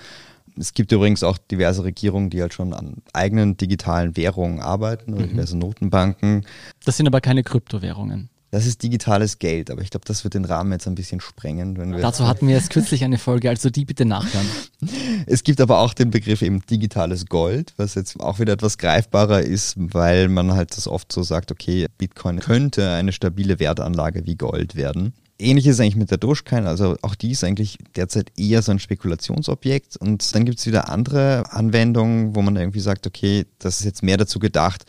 Es 0.57 0.73
gibt 0.73 0.91
übrigens 0.91 1.21
auch 1.21 1.37
diverse 1.37 1.83
Regierungen, 1.83 2.31
die 2.31 2.41
halt 2.41 2.55
schon 2.55 2.73
an 2.73 3.03
eigenen 3.13 3.57
digitalen 3.57 4.17
Währungen 4.17 4.59
arbeiten 4.59 5.13
oder 5.13 5.27
mhm. 5.27 5.29
diverse 5.29 5.55
Notenbanken. 5.55 6.47
Das 6.83 6.97
sind 6.97 7.05
aber 7.05 7.21
keine 7.21 7.43
Kryptowährungen. 7.43 8.29
Das 8.53 8.67
ist 8.67 8.83
digitales 8.83 9.39
Geld, 9.39 9.71
aber 9.71 9.81
ich 9.81 9.89
glaube, 9.89 10.05
das 10.05 10.23
wird 10.23 10.35
den 10.35 10.45
Rahmen 10.45 10.71
jetzt 10.73 10.85
ein 10.87 10.93
bisschen 10.93 11.19
sprengen. 11.19 11.75
Wenn 11.75 11.91
wir 11.91 12.01
Dazu 12.01 12.27
hatten 12.27 12.47
wir 12.47 12.53
erst 12.53 12.69
kürzlich 12.69 13.03
eine 13.03 13.17
Folge, 13.17 13.49
also 13.49 13.71
die 13.71 13.83
bitte 13.83 14.05
nachhören. 14.05 14.45
Es 15.25 15.43
gibt 15.43 15.59
aber 15.59 15.79
auch 15.79 15.95
den 15.95 16.11
Begriff 16.11 16.43
eben 16.43 16.61
digitales 16.67 17.25
Gold, 17.25 17.73
was 17.77 17.95
jetzt 17.95 18.19
auch 18.19 18.37
wieder 18.37 18.53
etwas 18.53 18.77
greifbarer 18.77 19.41
ist, 19.41 19.73
weil 19.77 20.27
man 20.27 20.53
halt 20.53 20.77
das 20.77 20.87
oft 20.87 21.11
so 21.11 21.23
sagt, 21.23 21.51
okay, 21.51 21.87
Bitcoin 21.97 22.41
könnte 22.41 22.91
eine 22.91 23.11
stabile 23.11 23.57
Wertanlage 23.57 24.27
wie 24.27 24.35
Gold 24.35 24.75
werden. 24.75 25.13
Ähnlich 25.39 25.65
ist 25.65 25.79
eigentlich 25.79 25.95
mit 25.95 26.11
der 26.11 26.19
Dogecoin, 26.19 26.67
also 26.67 26.95
auch 27.01 27.15
die 27.15 27.31
ist 27.31 27.43
eigentlich 27.43 27.79
derzeit 27.95 28.31
eher 28.37 28.61
so 28.61 28.71
ein 28.71 28.77
Spekulationsobjekt 28.77 29.97
und 29.97 30.35
dann 30.35 30.45
gibt 30.45 30.59
es 30.59 30.67
wieder 30.67 30.89
andere 30.89 31.51
Anwendungen, 31.51 32.35
wo 32.35 32.43
man 32.43 32.55
irgendwie 32.55 32.81
sagt, 32.81 33.07
okay, 33.07 33.47
das 33.57 33.79
ist 33.79 33.85
jetzt 33.85 34.03
mehr 34.03 34.17
dazu 34.17 34.37
gedacht, 34.37 34.85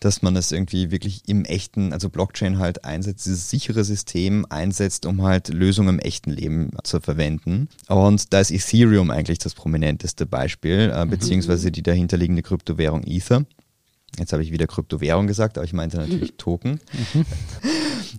dass 0.00 0.22
man 0.22 0.36
es 0.36 0.52
irgendwie 0.52 0.90
wirklich 0.90 1.22
im 1.26 1.44
echten, 1.44 1.92
also 1.92 2.08
Blockchain 2.10 2.58
halt 2.58 2.84
einsetzt, 2.84 3.26
dieses 3.26 3.50
sichere 3.50 3.84
System 3.84 4.46
einsetzt, 4.48 5.06
um 5.06 5.22
halt 5.22 5.48
Lösungen 5.48 5.96
im 5.96 5.98
echten 5.98 6.30
Leben 6.30 6.70
zu 6.84 7.00
verwenden. 7.00 7.68
Und 7.88 8.32
da 8.32 8.40
ist 8.40 8.50
Ethereum 8.50 9.10
eigentlich 9.10 9.38
das 9.38 9.54
prominenteste 9.54 10.26
Beispiel, 10.26 10.92
äh, 10.94 11.04
mhm. 11.04 11.10
beziehungsweise 11.10 11.70
die 11.70 11.82
dahinterliegende 11.82 12.42
Kryptowährung 12.42 13.04
Ether. 13.04 13.44
Jetzt 14.18 14.32
habe 14.32 14.42
ich 14.42 14.50
wieder 14.50 14.66
Kryptowährung 14.66 15.26
gesagt, 15.26 15.58
aber 15.58 15.64
ich 15.64 15.72
meinte 15.72 15.98
natürlich 15.98 16.32
mhm. 16.32 16.36
Token. 16.38 16.80
Mhm. 16.92 17.26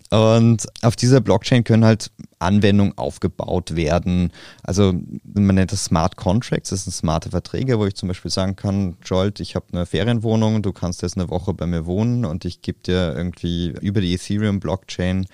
Und 0.10 0.67
auf 0.84 0.96
dieser 0.96 1.22
Blockchain 1.22 1.63
können 1.63 1.84
halt 1.84 2.12
Anwendungen 2.39 2.98
aufgebaut 2.98 3.75
werden. 3.75 4.32
Also 4.63 4.94
man 5.24 5.56
nennt 5.56 5.72
das 5.72 5.86
Smart 5.86 6.17
Contracts, 6.17 6.70
das 6.70 6.84
sind 6.84 6.94
smarte 6.94 7.32
Verträge, 7.32 7.79
wo 7.79 7.86
ich 7.86 7.96
zum 7.96 8.08
Beispiel 8.08 8.32
sagen 8.32 8.56
kann, 8.56 8.98
Jolt, 9.03 9.39
ich 9.39 9.56
habe 9.56 9.65
eine 9.72 9.86
Ferienwohnung, 9.86 10.62
du 10.62 10.72
kannst 10.72 11.01
jetzt 11.01 11.17
eine 11.17 11.29
Woche 11.29 11.53
bei 11.53 11.65
mir 11.65 11.86
wohnen 11.86 12.25
und 12.25 12.46
ich 12.46 12.62
gebe 12.62 12.79
dir 12.86 13.15
irgendwie 13.15 13.74
über 13.82 14.01
die 14.01 14.13
Ethereum-Blockchain 14.13 15.25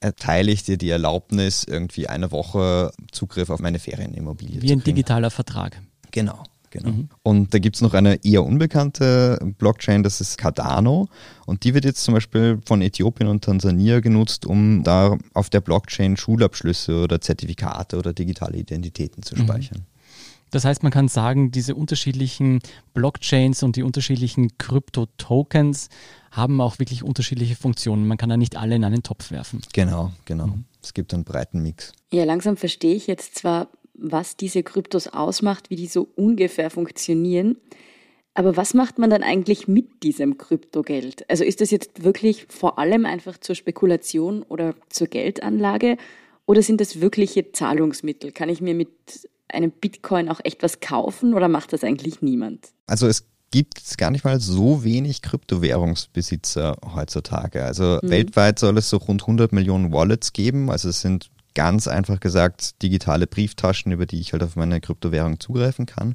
erteile 0.00 0.50
ich 0.50 0.64
dir 0.64 0.78
die 0.78 0.90
Erlaubnis, 0.90 1.64
irgendwie 1.64 2.08
eine 2.08 2.32
Woche 2.32 2.92
Zugriff 3.12 3.50
auf 3.50 3.60
meine 3.60 3.78
Ferienimmobilie 3.78 4.62
Wie 4.62 4.72
ein 4.72 4.82
digitaler 4.82 5.30
Vertrag. 5.30 5.80
Genau. 6.10 6.42
Genau. 6.70 6.90
Mhm. 6.90 7.08
Und 7.22 7.52
da 7.52 7.58
gibt 7.58 7.76
es 7.76 7.82
noch 7.82 7.94
eine 7.94 8.24
eher 8.24 8.44
unbekannte 8.44 9.38
Blockchain, 9.58 10.02
das 10.02 10.20
ist 10.20 10.38
Cardano. 10.38 11.08
Und 11.46 11.64
die 11.64 11.74
wird 11.74 11.84
jetzt 11.84 12.04
zum 12.04 12.14
Beispiel 12.14 12.60
von 12.64 12.80
Äthiopien 12.80 13.28
und 13.28 13.44
Tansania 13.44 14.00
genutzt, 14.00 14.46
um 14.46 14.84
da 14.84 15.18
auf 15.34 15.50
der 15.50 15.60
Blockchain 15.60 16.16
Schulabschlüsse 16.16 17.02
oder 17.02 17.20
Zertifikate 17.20 17.98
oder 17.98 18.12
digitale 18.12 18.58
Identitäten 18.58 19.22
zu 19.22 19.34
mhm. 19.34 19.40
speichern. 19.42 19.78
Mhm. 19.78 20.00
Das 20.50 20.64
heißt, 20.64 20.82
man 20.82 20.90
kann 20.90 21.08
sagen, 21.08 21.52
diese 21.52 21.74
unterschiedlichen 21.74 22.60
Blockchains 22.92 23.62
und 23.62 23.76
die 23.76 23.82
unterschiedlichen 23.82 24.58
Krypto-Tokens 24.58 25.88
haben 26.32 26.60
auch 26.60 26.78
wirklich 26.78 27.02
unterschiedliche 27.02 27.56
Funktionen. 27.56 28.06
Man 28.06 28.18
kann 28.18 28.28
da 28.28 28.36
nicht 28.36 28.56
alle 28.56 28.74
in 28.74 28.84
einen 28.84 29.02
Topf 29.02 29.30
werfen. 29.30 29.60
Genau, 29.72 30.12
genau. 30.24 30.48
Mhm. 30.48 30.64
Es 30.82 30.94
gibt 30.94 31.12
einen 31.14 31.24
breiten 31.24 31.62
Mix. 31.62 31.92
Ja, 32.12 32.24
langsam 32.24 32.56
verstehe 32.56 32.94
ich 32.94 33.06
jetzt 33.06 33.36
zwar, 33.36 33.68
was 34.00 34.36
diese 34.36 34.62
Kryptos 34.62 35.08
ausmacht, 35.08 35.70
wie 35.70 35.76
die 35.76 35.86
so 35.86 36.08
ungefähr 36.16 36.70
funktionieren. 36.70 37.56
Aber 38.34 38.56
was 38.56 38.74
macht 38.74 38.98
man 38.98 39.10
dann 39.10 39.22
eigentlich 39.22 39.68
mit 39.68 40.02
diesem 40.02 40.38
Kryptogeld? 40.38 41.28
Also 41.28 41.44
ist 41.44 41.60
das 41.60 41.70
jetzt 41.70 42.04
wirklich 42.04 42.46
vor 42.48 42.78
allem 42.78 43.04
einfach 43.04 43.38
zur 43.38 43.54
Spekulation 43.54 44.42
oder 44.42 44.74
zur 44.88 45.08
Geldanlage 45.08 45.96
oder 46.46 46.62
sind 46.62 46.80
das 46.80 47.00
wirkliche 47.00 47.52
Zahlungsmittel? 47.52 48.32
Kann 48.32 48.48
ich 48.48 48.60
mir 48.60 48.74
mit 48.74 48.88
einem 49.48 49.72
Bitcoin 49.72 50.28
auch 50.28 50.40
echt 50.44 50.62
was 50.62 50.80
kaufen 50.80 51.34
oder 51.34 51.48
macht 51.48 51.72
das 51.72 51.84
eigentlich 51.84 52.22
niemand? 52.22 52.68
Also 52.86 53.08
es 53.08 53.26
gibt 53.50 53.98
gar 53.98 54.10
nicht 54.10 54.24
mal 54.24 54.40
so 54.40 54.84
wenig 54.84 55.22
Kryptowährungsbesitzer 55.22 56.76
heutzutage. 56.94 57.64
Also 57.64 57.98
mhm. 58.02 58.10
weltweit 58.10 58.58
soll 58.58 58.78
es 58.78 58.88
so 58.90 58.98
rund 58.98 59.22
100 59.22 59.52
Millionen 59.52 59.92
Wallets 59.92 60.32
geben. 60.32 60.70
Also 60.70 60.88
es 60.88 61.00
sind 61.00 61.30
ganz 61.54 61.88
einfach 61.88 62.20
gesagt 62.20 62.82
digitale 62.82 63.26
Brieftaschen, 63.26 63.92
über 63.92 64.06
die 64.06 64.20
ich 64.20 64.32
halt 64.32 64.42
auf 64.42 64.56
meine 64.56 64.80
Kryptowährung 64.80 65.40
zugreifen 65.40 65.86
kann. 65.86 66.14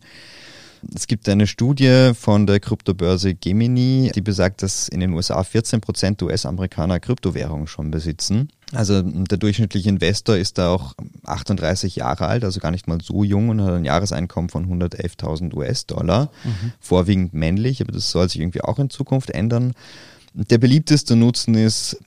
Es 0.94 1.08
gibt 1.08 1.28
eine 1.30 1.48
Studie 1.48 2.12
von 2.14 2.46
der 2.46 2.60
Kryptobörse 2.60 3.34
Gemini, 3.34 4.12
die 4.14 4.22
besagt, 4.22 4.62
dass 4.62 4.88
in 4.88 5.00
den 5.00 5.14
USA 5.14 5.44
14 5.44 5.82
Prozent 5.82 6.22
US-Amerikaner 6.22 7.00
Kryptowährungen 7.00 7.68
schon 7.68 7.92
besitzen. 7.92 8.50
Also 8.72 9.02
der 9.02 9.38
durchschnittliche 9.38 9.90
Investor 9.90 10.38
ist 10.38 10.58
da 10.58 10.70
auch 10.70 10.94
38 11.24 11.96
Jahre 11.96 12.28
alt, 12.28 12.44
also 12.44 12.60
gar 12.60 12.72
nicht 12.72 12.88
mal 12.88 13.00
so 13.02 13.24
jung 13.24 13.50
und 13.50 13.62
hat 13.62 13.74
ein 13.74 13.86
Jahreseinkommen 13.86 14.50
von 14.50 14.68
111.000 14.68 15.54
US-Dollar, 15.56 16.30
mhm. 16.44 16.74
vorwiegend 16.80 17.34
männlich, 17.34 17.82
aber 17.82 17.92
das 17.92 18.12
soll 18.12 18.30
sich 18.30 18.42
irgendwie 18.42 18.62
auch 18.62 18.80
in 18.80 18.90
Zukunft 18.90 19.30
ändern. 19.30 19.74
Der 20.34 20.58
beliebteste 20.58 21.16
Nutzen 21.16 21.56
ist 21.56 21.98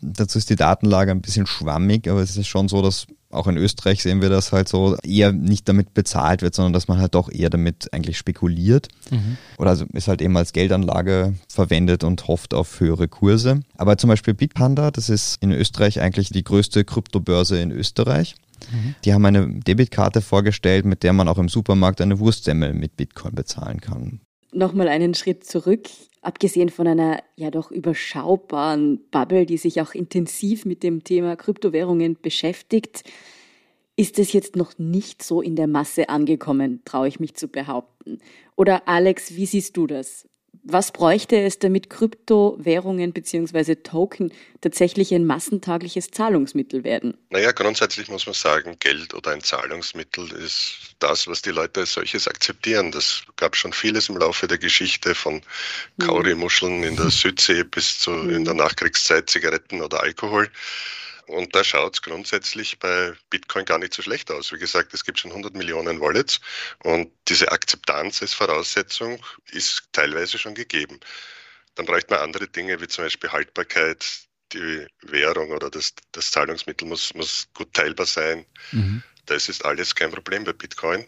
Dazu 0.00 0.38
ist 0.38 0.50
die 0.50 0.56
Datenlage 0.56 1.10
ein 1.10 1.20
bisschen 1.20 1.46
schwammig, 1.46 2.08
aber 2.08 2.20
es 2.20 2.36
ist 2.36 2.46
schon 2.46 2.68
so, 2.68 2.82
dass 2.82 3.06
auch 3.30 3.46
in 3.46 3.56
Österreich 3.56 4.02
sehen 4.02 4.22
wir 4.22 4.30
das 4.30 4.52
halt 4.52 4.68
so, 4.68 4.96
eher 5.02 5.32
nicht 5.32 5.68
damit 5.68 5.92
bezahlt 5.92 6.40
wird, 6.42 6.54
sondern 6.54 6.72
dass 6.72 6.88
man 6.88 6.98
halt 6.98 7.14
doch 7.14 7.30
eher 7.30 7.50
damit 7.50 7.92
eigentlich 7.92 8.16
spekuliert. 8.16 8.88
Mhm. 9.10 9.36
Oder 9.58 9.70
also 9.70 9.84
ist 9.92 10.08
halt 10.08 10.22
eben 10.22 10.36
als 10.36 10.52
Geldanlage 10.52 11.34
verwendet 11.48 12.04
und 12.04 12.26
hofft 12.26 12.54
auf 12.54 12.80
höhere 12.80 13.08
Kurse. 13.08 13.60
Aber 13.76 13.98
zum 13.98 14.08
Beispiel 14.08 14.34
Bitpanda, 14.34 14.90
das 14.90 15.10
ist 15.10 15.42
in 15.42 15.52
Österreich 15.52 16.00
eigentlich 16.00 16.30
die 16.30 16.44
größte 16.44 16.84
Kryptobörse 16.84 17.60
in 17.60 17.70
Österreich. 17.70 18.34
Mhm. 18.72 18.94
Die 19.04 19.12
haben 19.12 19.24
eine 19.24 19.60
Debitkarte 19.60 20.22
vorgestellt, 20.22 20.84
mit 20.86 21.02
der 21.02 21.12
man 21.12 21.28
auch 21.28 21.38
im 21.38 21.48
Supermarkt 21.48 22.00
eine 22.00 22.18
Wurstsemmel 22.18 22.72
mit 22.72 22.96
Bitcoin 22.96 23.34
bezahlen 23.34 23.80
kann. 23.80 24.20
Nochmal 24.52 24.88
einen 24.88 25.14
Schritt 25.14 25.44
zurück 25.44 25.88
abgesehen 26.28 26.68
von 26.68 26.86
einer 26.86 27.22
ja 27.36 27.50
doch 27.50 27.70
überschaubaren 27.70 29.00
Bubble, 29.10 29.46
die 29.46 29.56
sich 29.56 29.80
auch 29.80 29.94
intensiv 29.94 30.66
mit 30.66 30.82
dem 30.82 31.02
Thema 31.02 31.36
Kryptowährungen 31.36 32.18
beschäftigt, 32.20 33.02
ist 33.96 34.18
es 34.18 34.34
jetzt 34.34 34.54
noch 34.54 34.76
nicht 34.78 35.22
so 35.22 35.40
in 35.40 35.56
der 35.56 35.66
Masse 35.66 36.10
angekommen, 36.10 36.82
traue 36.84 37.08
ich 37.08 37.18
mich 37.18 37.34
zu 37.34 37.48
behaupten. 37.48 38.18
Oder 38.56 38.86
Alex, 38.86 39.36
wie 39.36 39.46
siehst 39.46 39.78
du 39.78 39.86
das? 39.86 40.28
Was 40.64 40.92
bräuchte 40.92 41.40
es, 41.40 41.58
damit 41.58 41.90
Kryptowährungen 41.90 43.12
bzw. 43.12 43.76
Token 43.76 44.32
tatsächlich 44.60 45.14
ein 45.14 45.24
massentagliches 45.24 46.10
Zahlungsmittel 46.10 46.84
werden? 46.84 47.16
Naja, 47.30 47.52
grundsätzlich 47.52 48.08
muss 48.08 48.26
man 48.26 48.34
sagen, 48.34 48.76
Geld 48.80 49.14
oder 49.14 49.30
ein 49.30 49.42
Zahlungsmittel 49.42 50.30
ist 50.32 50.94
das, 50.98 51.26
was 51.26 51.42
die 51.42 51.50
Leute 51.50 51.80
als 51.80 51.92
solches 51.92 52.28
akzeptieren. 52.28 52.92
Das 52.92 53.22
gab 53.36 53.56
schon 53.56 53.72
vieles 53.72 54.08
im 54.08 54.16
Laufe 54.16 54.46
der 54.46 54.58
Geschichte, 54.58 55.14
von 55.14 55.42
Kaurimuscheln 56.00 56.82
in 56.82 56.96
der 56.96 57.10
Südsee 57.10 57.64
bis 57.64 57.98
zu 57.98 58.12
in 58.12 58.44
der 58.44 58.54
Nachkriegszeit 58.54 59.30
Zigaretten 59.30 59.80
oder 59.80 60.02
Alkohol. 60.02 60.50
Und 61.28 61.54
da 61.54 61.62
schaut 61.62 61.94
es 61.94 62.02
grundsätzlich 62.02 62.78
bei 62.78 63.12
Bitcoin 63.28 63.66
gar 63.66 63.78
nicht 63.78 63.92
so 63.92 64.02
schlecht 64.02 64.30
aus. 64.30 64.50
Wie 64.50 64.58
gesagt, 64.58 64.94
es 64.94 65.04
gibt 65.04 65.20
schon 65.20 65.30
100 65.30 65.54
Millionen 65.54 66.00
Wallets 66.00 66.40
und 66.82 67.12
diese 67.28 67.52
Akzeptanz 67.52 68.22
als 68.22 68.32
Voraussetzung 68.32 69.24
ist 69.50 69.82
teilweise 69.92 70.38
schon 70.38 70.54
gegeben. 70.54 70.98
Dann 71.74 71.84
bräuchte 71.84 72.14
man 72.14 72.22
andere 72.22 72.48
Dinge 72.48 72.80
wie 72.80 72.88
zum 72.88 73.04
Beispiel 73.04 73.30
Haltbarkeit. 73.30 74.04
Die 74.54 74.86
Währung 75.02 75.50
oder 75.50 75.68
das, 75.68 75.92
das 76.12 76.30
Zahlungsmittel 76.30 76.88
muss, 76.88 77.12
muss 77.12 77.48
gut 77.52 77.74
teilbar 77.74 78.06
sein. 78.06 78.46
Mhm. 78.72 79.02
Das 79.26 79.50
ist 79.50 79.62
alles 79.66 79.94
kein 79.94 80.10
Problem 80.10 80.44
bei 80.44 80.54
Bitcoin. 80.54 81.04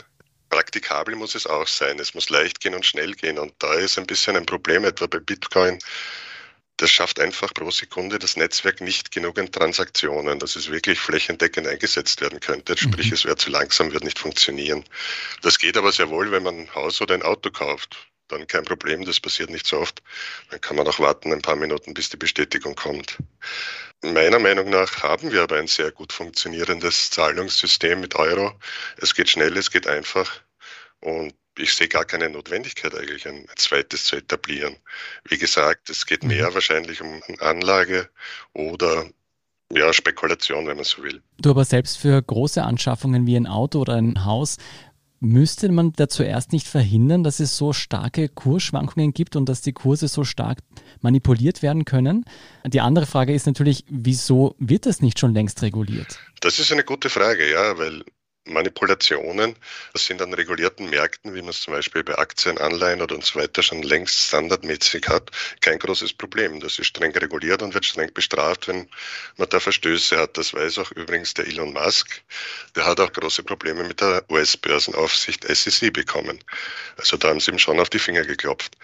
Praktikabel 0.51 1.17
muss 1.17 1.35
es 1.35 1.47
auch 1.47 1.67
sein. 1.67 1.99
Es 1.99 2.13
muss 2.13 2.29
leicht 2.29 2.61
gehen 2.61 2.75
und 2.75 2.85
schnell 2.85 3.15
gehen. 3.15 3.39
Und 3.39 3.55
da 3.59 3.73
ist 3.73 3.99
ein 3.99 4.07
bisschen 4.07 4.37
ein 4.37 4.45
Problem 4.45 4.85
etwa 4.85 5.07
bei 5.07 5.21
Bitcoin 5.21 5.79
das 6.81 6.91
schafft 6.91 7.21
einfach 7.21 7.53
pro 7.53 7.71
Sekunde 7.71 8.19
das 8.19 8.37
Netzwerk 8.37 8.81
nicht 8.81 9.11
genügend 9.11 9.55
Transaktionen, 9.55 10.39
dass 10.39 10.57
es 10.57 10.71
wirklich 10.71 10.99
flächendeckend 10.99 11.67
eingesetzt 11.67 12.23
werden 12.23 12.41
könnte. 12.41 12.77
Sprich, 12.77 13.09
mhm. 13.09 13.13
es 13.15 13.25
wäre 13.27 13.37
zu 13.37 13.51
langsam, 13.51 13.93
wird 13.93 14.05
nicht 14.05 14.19
funktionieren. 14.19 14.85
Das 15.43 15.59
geht 15.59 15.77
aber 15.77 15.93
sehr 15.93 16.09
wohl, 16.09 16.33
wenn 16.33 16.43
man 16.43 16.61
ein 16.61 16.75
Haus 16.75 17.03
oder 17.03 17.15
ein 17.15 17.23
Auto 17.23 17.51
kauft. 17.51 17.99
Dann 18.29 18.47
kein 18.47 18.65
Problem, 18.65 19.05
das 19.05 19.21
passiert 19.21 19.51
nicht 19.51 19.67
so 19.67 19.79
oft. 19.79 20.03
Dann 20.51 20.61
kann 20.61 20.77
man 20.77 20.87
auch 20.87 20.99
warten 21.01 21.33
ein 21.33 21.43
paar 21.43 21.57
Minuten, 21.57 21.93
bis 21.93 22.09
die 22.09 22.17
Bestätigung 22.17 22.75
kommt. 22.75 23.19
Meiner 24.03 24.39
Meinung 24.39 24.71
nach 24.71 25.03
haben 25.03 25.33
wir 25.33 25.43
aber 25.43 25.59
ein 25.59 25.67
sehr 25.67 25.91
gut 25.91 26.13
funktionierendes 26.13 27.11
Zahlungssystem 27.11 28.01
mit 28.01 28.15
Euro. 28.15 28.59
Es 28.97 29.15
geht 29.15 29.29
schnell, 29.29 29.55
es 29.59 29.71
geht 29.71 29.87
einfach. 29.87 30.41
Und 31.01 31.35
ich 31.59 31.75
sehe 31.75 31.89
gar 31.89 32.05
keine 32.05 32.31
Notwendigkeit 32.31 32.95
eigentlich, 32.95 33.27
ein 33.27 33.47
zweites 33.57 34.05
zu 34.05 34.17
etablieren. 34.17 34.77
Wie 35.25 35.39
gesagt, 35.39 35.91
es 35.91 36.07
geht 36.07 36.25
mehr 36.25 36.51
mhm. 36.51 36.55
wahrscheinlich 36.55 37.01
um 37.01 37.21
Anlage 37.41 38.09
oder 38.53 39.09
ja, 39.73 39.93
Spekulation, 39.93 40.67
wenn 40.67 40.77
man 40.77 40.85
so 40.85 41.03
will. 41.03 41.23
Du 41.39 41.51
aber 41.51 41.65
selbst 41.65 41.99
für 41.99 42.21
große 42.21 42.63
Anschaffungen 42.63 43.27
wie 43.27 43.37
ein 43.37 43.47
Auto 43.47 43.81
oder 43.81 43.95
ein 43.95 44.25
Haus, 44.25 44.57
müsste 45.21 45.71
man 45.71 45.93
da 45.93 46.09
zuerst 46.09 46.53
nicht 46.53 46.67
verhindern, 46.67 47.23
dass 47.23 47.41
es 47.41 47.57
so 47.57 47.73
starke 47.73 48.29
Kursschwankungen 48.29 49.13
gibt 49.13 49.37
und 49.37 49.49
dass 49.49 49.61
die 49.61 49.73
Kurse 49.73 50.09
so 50.09 50.25
stark 50.25 50.59
manipuliert 51.03 51.63
werden 51.63 51.85
können? 51.85 52.25
Die 52.67 52.81
andere 52.81 53.07
Frage 53.07 53.35
ist 53.35 53.47
natürlich, 53.47 53.85
wieso 53.89 54.57
wird 54.59 54.87
das 54.87 55.01
nicht 55.01 55.19
schon 55.19 55.35
längst 55.35 55.63
reguliert? 55.63 56.19
Das 56.41 56.59
ist 56.59 56.73
eine 56.73 56.85
gute 56.85 57.11
Frage, 57.11 57.49
ja, 57.51 57.79
weil 57.79 58.03
Manipulationen. 58.45 59.55
Das 59.93 60.07
sind 60.07 60.23
an 60.23 60.33
regulierten 60.33 60.89
Märkten, 60.89 61.35
wie 61.35 61.41
man 61.41 61.51
es 61.51 61.61
zum 61.61 61.75
Beispiel 61.75 62.03
bei 62.03 62.17
Aktien, 62.17 62.59
Anleihen 62.59 63.03
oder 63.03 63.15
und 63.15 63.25
so 63.25 63.39
weiter 63.39 63.63
schon 63.63 63.83
längst 63.83 64.29
standardmäßig 64.29 65.09
hat, 65.09 65.31
kein 65.61 65.79
großes 65.79 66.15
Problem. 66.15 66.61
Das 66.61 66.79
ist 66.79 66.87
streng 66.87 67.13
reguliert 67.17 67.63
und 67.63 67.75
wird 67.75 67.85
streng 67.85 68.13
bestraft, 68.13 68.69
wenn 68.69 68.89
man 69.37 69.49
da 69.49 69.61
Verstöße 69.61 70.19
hat. 70.19 70.37
Das 70.37 70.55
weiß 70.55 70.79
auch 70.79 70.91
übrigens 70.93 71.35
der 71.35 71.47
Elon 71.47 71.73
Musk. 71.73 72.23
Der 72.75 72.87
hat 72.87 73.01
auch 73.01 73.13
große 73.13 73.43
Probleme 73.43 73.85
mit 73.85 74.01
der 74.01 74.25
US-Börsenaufsicht 74.31 75.45
SEC 75.45 75.93
bekommen. 75.93 76.43
Also 76.97 77.17
da 77.17 77.29
haben 77.29 77.41
sie 77.41 77.51
ihm 77.51 77.59
schon 77.59 77.79
auf 77.79 77.91
die 77.91 77.99
Finger 77.99 78.25
geklopft. 78.25 78.77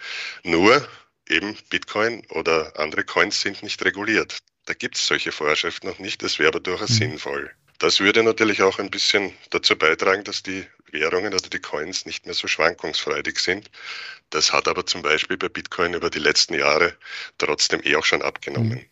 Nur 0.43 0.87
eben 1.29 1.57
Bitcoin 1.69 2.25
oder 2.29 2.79
andere 2.79 3.03
Coins 3.03 3.41
sind 3.41 3.63
nicht 3.63 3.83
reguliert. 3.83 4.37
Da 4.65 4.73
gibt 4.73 4.95
es 4.97 5.07
solche 5.07 5.31
Vorschriften 5.31 5.87
noch 5.87 5.99
nicht. 5.99 6.21
Das 6.21 6.39
wäre 6.39 6.49
aber 6.49 6.59
durchaus 6.59 6.89
mhm. 6.91 6.95
sinnvoll. 6.95 7.51
Das 7.79 7.99
würde 7.99 8.23
natürlich 8.23 8.61
auch 8.63 8.79
ein 8.79 8.89
bisschen 8.89 9.33
dazu 9.51 9.75
beitragen, 9.75 10.23
dass 10.23 10.41
die 10.41 10.65
Währungen 10.91 11.33
oder 11.33 11.49
die 11.49 11.59
Coins 11.59 12.05
nicht 12.05 12.25
mehr 12.25 12.33
so 12.33 12.47
schwankungsfreudig 12.47 13.39
sind. 13.39 13.69
Das 14.29 14.51
hat 14.51 14.67
aber 14.67 14.85
zum 14.85 15.01
Beispiel 15.01 15.37
bei 15.37 15.49
Bitcoin 15.49 15.93
über 15.93 16.09
die 16.09 16.19
letzten 16.19 16.55
Jahre 16.55 16.95
trotzdem 17.37 17.81
eh 17.83 17.95
auch 17.95 18.05
schon 18.05 18.21
abgenommen. 18.21 18.79
Mhm. 18.79 18.85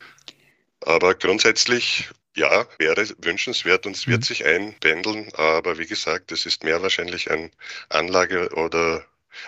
Aber 0.81 1.15
grundsätzlich, 1.15 2.09
ja, 2.35 2.67
wäre 2.77 3.07
wünschenswert 3.19 3.85
und 3.85 3.95
es 3.95 4.07
wird 4.07 4.21
mhm. 4.21 4.25
sich 4.25 4.45
einpendeln. 4.45 5.33
Aber 5.33 5.77
wie 5.77 5.87
gesagt, 5.87 6.31
es 6.31 6.45
ist 6.45 6.63
mehr 6.63 6.81
wahrscheinlich 6.81 7.31
ein 7.31 7.51
Anlage- 7.89 8.53
oder 8.53 9.05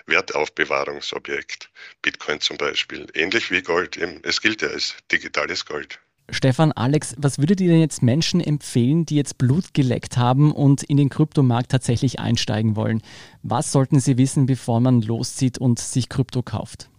Wertaufbewahrungsobjekt. 0.08 1.70
Bitcoin 2.02 2.42
zum 2.42 2.58
Beispiel. 2.58 3.08
Ähnlich 3.14 3.52
wie 3.52 3.62
Gold. 3.62 3.98
Es 4.24 4.42
gilt 4.42 4.62
ja 4.62 4.70
als 4.70 4.96
digitales 5.12 5.66
Gold. 5.66 6.00
Stefan, 6.30 6.74
Alex, 6.74 7.16
was 7.18 7.40
würdet 7.40 7.62
ihr 7.62 7.70
denn 7.70 7.80
jetzt 7.80 8.04
Menschen 8.04 8.42
empfehlen, 8.42 9.06
die 9.06 9.16
jetzt 9.16 9.38
Blut 9.38 9.74
geleckt 9.74 10.18
haben 10.18 10.52
und 10.52 10.84
in 10.84 10.98
den 10.98 11.10
Kryptomarkt 11.10 11.72
tatsächlich 11.72 12.20
einsteigen 12.20 12.76
wollen? 12.76 13.02
Was 13.44 13.72
sollten 13.72 14.02
sie 14.02 14.18
wissen, 14.18 14.46
bevor 14.46 14.82
man 14.82 15.02
loszieht 15.02 15.58
und 15.58 15.80
sich 15.80 16.10
Krypto 16.10 16.42
kauft? 16.42 16.90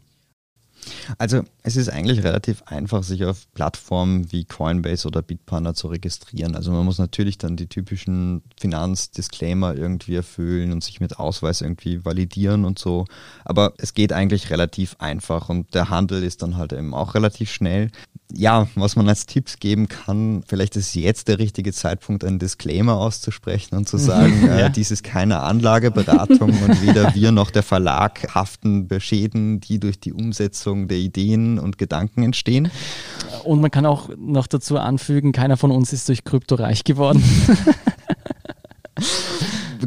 Also 1.19 1.43
es 1.63 1.77
ist 1.77 1.89
eigentlich 1.89 2.23
relativ 2.23 2.63
einfach, 2.67 3.03
sich 3.03 3.25
auf 3.25 3.53
Plattformen 3.53 4.33
wie 4.33 4.45
Coinbase 4.45 5.07
oder 5.07 5.23
Bitpanda 5.23 5.75
zu 5.75 5.89
registrieren. 5.89 6.55
Also 6.55 6.73
man 6.73 6.85
muss 6.85 6.99
natürlich 6.99 7.39
dann 7.39 7.57
die 7.57 7.67
typischen 7.67 8.43
Finanzdisclaimer 8.59 9.75
irgendwie 9.75 10.15
erfüllen 10.15 10.73
und 10.73 10.83
sich 10.83 11.01
mit 11.01 11.19
Ausweis 11.19 11.61
irgendwie 11.61 12.05
validieren 12.05 12.65
und 12.65 12.79
so. 12.79 13.07
Aber 13.45 13.75
es 13.79 13.95
geht 13.95 14.13
eigentlich 14.13 14.51
relativ 14.51 14.97
einfach 14.99 15.49
und 15.49 15.75
der 15.75 15.91
Handel 15.91 16.23
ist 16.23 16.43
dann 16.43 16.57
halt 16.57 16.73
eben 16.73 16.95
auch 16.95 17.15
relativ 17.15 17.51
schnell. 17.51 17.91
Ja, 18.31 18.69
was 18.75 18.95
man 18.95 19.09
als 19.09 19.25
Tipps 19.25 19.59
geben 19.59 19.89
kann, 19.89 20.43
vielleicht 20.47 20.77
ist 20.77 20.95
jetzt 20.95 21.29
der 21.29 21.39
richtige 21.39 21.73
Zeitpunkt, 21.73 22.25
einen 22.25 22.39
Disclaimer 22.39 22.99
auszusprechen 22.99 23.75
und 23.75 23.89
zu 23.89 23.97
sagen, 23.97 24.47
ja. 24.47 24.67
äh, 24.67 24.71
dies 24.71 24.91
ist 24.91 25.03
keine 25.03 25.41
Anlageberatung 25.41 26.51
und 26.51 26.83
weder 26.83 27.15
wir 27.15 27.33
noch 27.33 27.51
der 27.51 27.63
Verlag 27.63 28.35
haften 28.35 28.87
Beschäden, 28.87 29.61
die 29.61 29.81
durch 29.81 29.99
die 29.99 30.13
Umsetzung 30.13 30.89
der 30.89 30.99
Ideen 30.99 31.59
und 31.59 31.79
Gedanken 31.79 32.23
entstehen. 32.23 32.71
Und 33.45 33.63
man 33.63 33.71
kann 33.71 33.87
auch 33.87 34.11
noch 34.19 34.47
dazu 34.47 34.77
anfügen, 34.77 35.33
keiner 35.33 35.57
von 35.57 35.71
uns 35.71 35.95
ist 35.95 36.07
durch 36.11 36.23
Krypto 36.23 36.57
reich 36.57 36.85
geworden. 36.85 37.25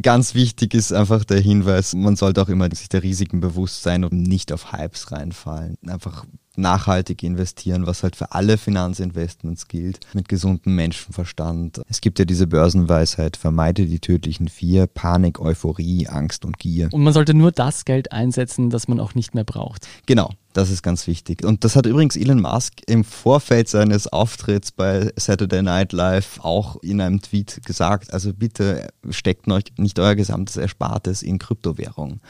Ganz 0.02 0.34
wichtig 0.34 0.74
ist 0.74 0.94
einfach 0.94 1.26
der 1.26 1.42
Hinweis, 1.42 1.94
man 1.94 2.16
sollte 2.16 2.42
auch 2.42 2.50
immer 2.50 2.68
sich 2.74 2.90
der 2.90 3.04
Risiken 3.04 3.40
bewusst 3.40 3.84
sein 3.84 4.04
und 4.04 4.14
nicht 4.14 4.52
auf 4.52 4.72
Hypes 4.72 5.12
reinfallen. 5.12 5.76
Einfach 5.86 6.26
nachhaltig 6.62 7.24
investieren, 7.24 7.86
was 7.88 8.04
halt 8.04 8.16
für 8.16 8.32
alle 8.32 8.58
Finanzinvestments 8.58 9.68
gilt, 9.68 10.00
mit 10.14 10.30
gesundem 10.30 10.76
Menschenverstand. 10.76 11.82
Es 11.90 12.00
gibt 12.00 12.20
ja 12.20 12.26
diese 12.26 12.48
Börsenweisheit, 12.48 13.36
vermeide 13.36 13.86
die 13.86 14.00
tödlichen 14.00 14.48
vier, 14.48 14.88
Panik, 14.88 15.40
Euphorie, 15.40 16.08
Angst 16.08 16.46
und 16.46 16.58
Gier. 16.60 16.90
Und 16.92 17.04
man 17.04 17.14
sollte 17.14 17.34
nur 17.34 17.52
das 17.52 17.86
Geld 17.86 18.12
einsetzen, 18.12 18.70
das 18.70 18.88
man 18.88 19.00
auch 19.00 19.16
nicht 19.16 19.36
mehr 19.36 19.44
braucht. 19.44 19.88
Genau, 20.06 20.32
das 20.54 20.70
ist 20.70 20.84
ganz 20.84 21.08
wichtig. 21.08 21.46
Und 21.46 21.64
das 21.64 21.76
hat 21.76 21.86
übrigens 21.86 22.16
Elon 22.16 22.42
Musk 22.42 22.82
im 22.88 23.04
Vorfeld 23.04 23.70
seines 23.70 24.08
Auftritts 24.08 24.72
bei 24.72 25.12
Saturday 25.16 25.62
Night 25.62 25.94
Live 25.94 26.40
auch 26.42 26.82
in 26.84 27.02
einem 27.02 27.22
Tweet 27.22 27.62
gesagt. 27.66 28.14
Also 28.14 28.34
bitte 28.34 28.90
steckt 29.10 29.48
nicht 29.48 30.00
euer 30.00 30.16
gesamtes 30.16 30.58
Erspartes 30.58 31.22
in 31.24 31.40
Kryptowährungen. 31.40 32.22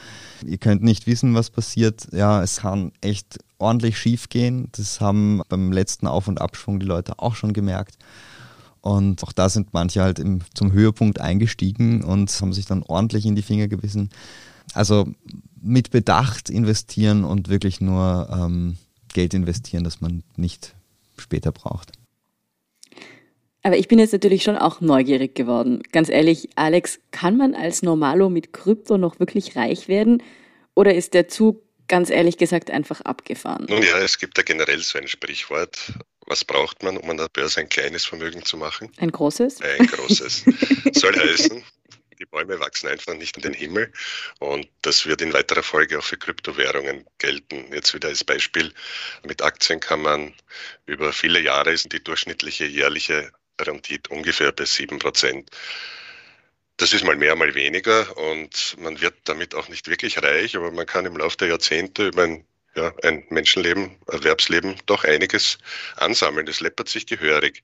Ihr 0.46 0.58
könnt 0.58 0.82
nicht 0.82 1.06
wissen, 1.06 1.34
was 1.34 1.50
passiert. 1.50 2.08
Ja, 2.12 2.42
es 2.42 2.58
kann 2.58 2.92
echt 3.00 3.38
ordentlich 3.58 3.98
schief 3.98 4.28
gehen. 4.28 4.68
Das 4.72 5.00
haben 5.00 5.42
beim 5.48 5.72
letzten 5.72 6.06
Auf- 6.06 6.28
und 6.28 6.40
Abschwung 6.40 6.80
die 6.80 6.86
Leute 6.86 7.18
auch 7.18 7.34
schon 7.34 7.52
gemerkt. 7.52 7.96
Und 8.80 9.22
auch 9.22 9.32
da 9.32 9.48
sind 9.48 9.72
manche 9.72 10.02
halt 10.02 10.18
im, 10.18 10.40
zum 10.54 10.72
Höhepunkt 10.72 11.20
eingestiegen 11.20 12.02
und 12.02 12.30
haben 12.40 12.52
sich 12.52 12.66
dann 12.66 12.82
ordentlich 12.82 13.26
in 13.26 13.36
die 13.36 13.42
Finger 13.42 13.68
gewissen. 13.68 14.10
Also 14.74 15.06
mit 15.62 15.90
Bedacht 15.90 16.50
investieren 16.50 17.24
und 17.24 17.48
wirklich 17.48 17.80
nur 17.80 18.28
ähm, 18.32 18.76
Geld 19.12 19.34
investieren, 19.34 19.84
das 19.84 20.00
man 20.00 20.22
nicht 20.36 20.74
später 21.16 21.52
braucht. 21.52 21.92
Aber 23.62 23.76
ich 23.76 23.86
bin 23.86 24.00
jetzt 24.00 24.12
natürlich 24.12 24.42
schon 24.42 24.56
auch 24.56 24.80
neugierig 24.80 25.36
geworden. 25.36 25.82
Ganz 25.92 26.08
ehrlich, 26.08 26.48
Alex, 26.56 26.98
kann 27.12 27.36
man 27.36 27.54
als 27.54 27.82
Normalo 27.82 28.28
mit 28.28 28.52
Krypto 28.52 28.98
noch 28.98 29.20
wirklich 29.20 29.54
reich 29.54 29.86
werden? 29.86 30.22
Oder 30.74 30.94
ist 30.94 31.14
der 31.14 31.28
Zug 31.28 31.62
ganz 31.92 32.08
ehrlich 32.08 32.38
gesagt 32.38 32.70
einfach 32.70 33.02
abgefahren. 33.02 33.66
Nun 33.68 33.82
ja, 33.82 33.98
es 33.98 34.18
gibt 34.18 34.38
ja 34.38 34.44
generell 34.44 34.80
so 34.80 34.98
ein 34.98 35.08
Sprichwort. 35.08 35.92
Was 36.26 36.42
braucht 36.42 36.82
man, 36.82 36.96
um 36.96 37.10
an 37.10 37.18
der 37.18 37.28
Börse 37.28 37.60
ein 37.60 37.68
kleines 37.68 38.06
Vermögen 38.06 38.44
zu 38.44 38.56
machen? 38.56 38.90
Ein 38.96 39.10
großes? 39.10 39.60
Ein 39.60 39.86
großes. 39.86 40.44
Soll 40.92 41.14
heißen, 41.20 41.62
die 42.22 42.26
Bäume 42.26 42.60
wachsen 42.60 42.88
einfach 42.88 43.14
nicht 43.14 43.36
in 43.36 43.42
den 43.42 43.52
Himmel. 43.52 43.92
Und 44.38 44.68
das 44.82 45.06
wird 45.06 45.20
in 45.22 45.32
weiterer 45.32 45.64
Folge 45.64 45.98
auch 45.98 46.04
für 46.04 46.16
Kryptowährungen 46.16 47.04
gelten. 47.18 47.72
Jetzt 47.72 47.94
wieder 47.94 48.08
als 48.08 48.22
Beispiel. 48.22 48.72
Mit 49.26 49.42
Aktien 49.42 49.80
kann 49.80 50.02
man 50.02 50.32
über 50.86 51.12
viele 51.12 51.40
Jahre 51.40 51.72
ist 51.72 51.92
die 51.92 52.02
durchschnittliche 52.02 52.64
jährliche 52.64 53.32
Rendite 53.60 54.08
ungefähr 54.10 54.52
bei 54.52 54.64
7 54.64 55.00
Prozent. 55.00 55.50
Das 56.76 56.92
ist 56.92 57.04
mal 57.04 57.16
mehr, 57.16 57.34
mal 57.34 57.54
weniger 57.54 58.16
und 58.16 58.76
man 58.78 59.00
wird 59.00 59.14
damit 59.24 59.54
auch 59.54 59.68
nicht 59.68 59.88
wirklich 59.88 60.22
reich, 60.22 60.56
aber 60.56 60.70
man 60.70 60.86
kann 60.86 61.06
im 61.06 61.16
Laufe 61.16 61.36
der 61.36 61.48
Jahrzehnte 61.48 62.08
über 62.08 62.22
ein, 62.22 62.46
ja, 62.74 62.92
ein 63.02 63.24
Menschenleben, 63.30 63.96
Erwerbsleben 64.06 64.76
doch 64.86 65.04
einiges 65.04 65.58
ansammeln. 65.96 66.46
Das 66.46 66.60
läppert 66.60 66.88
sich 66.88 67.06
gehörig. 67.06 67.62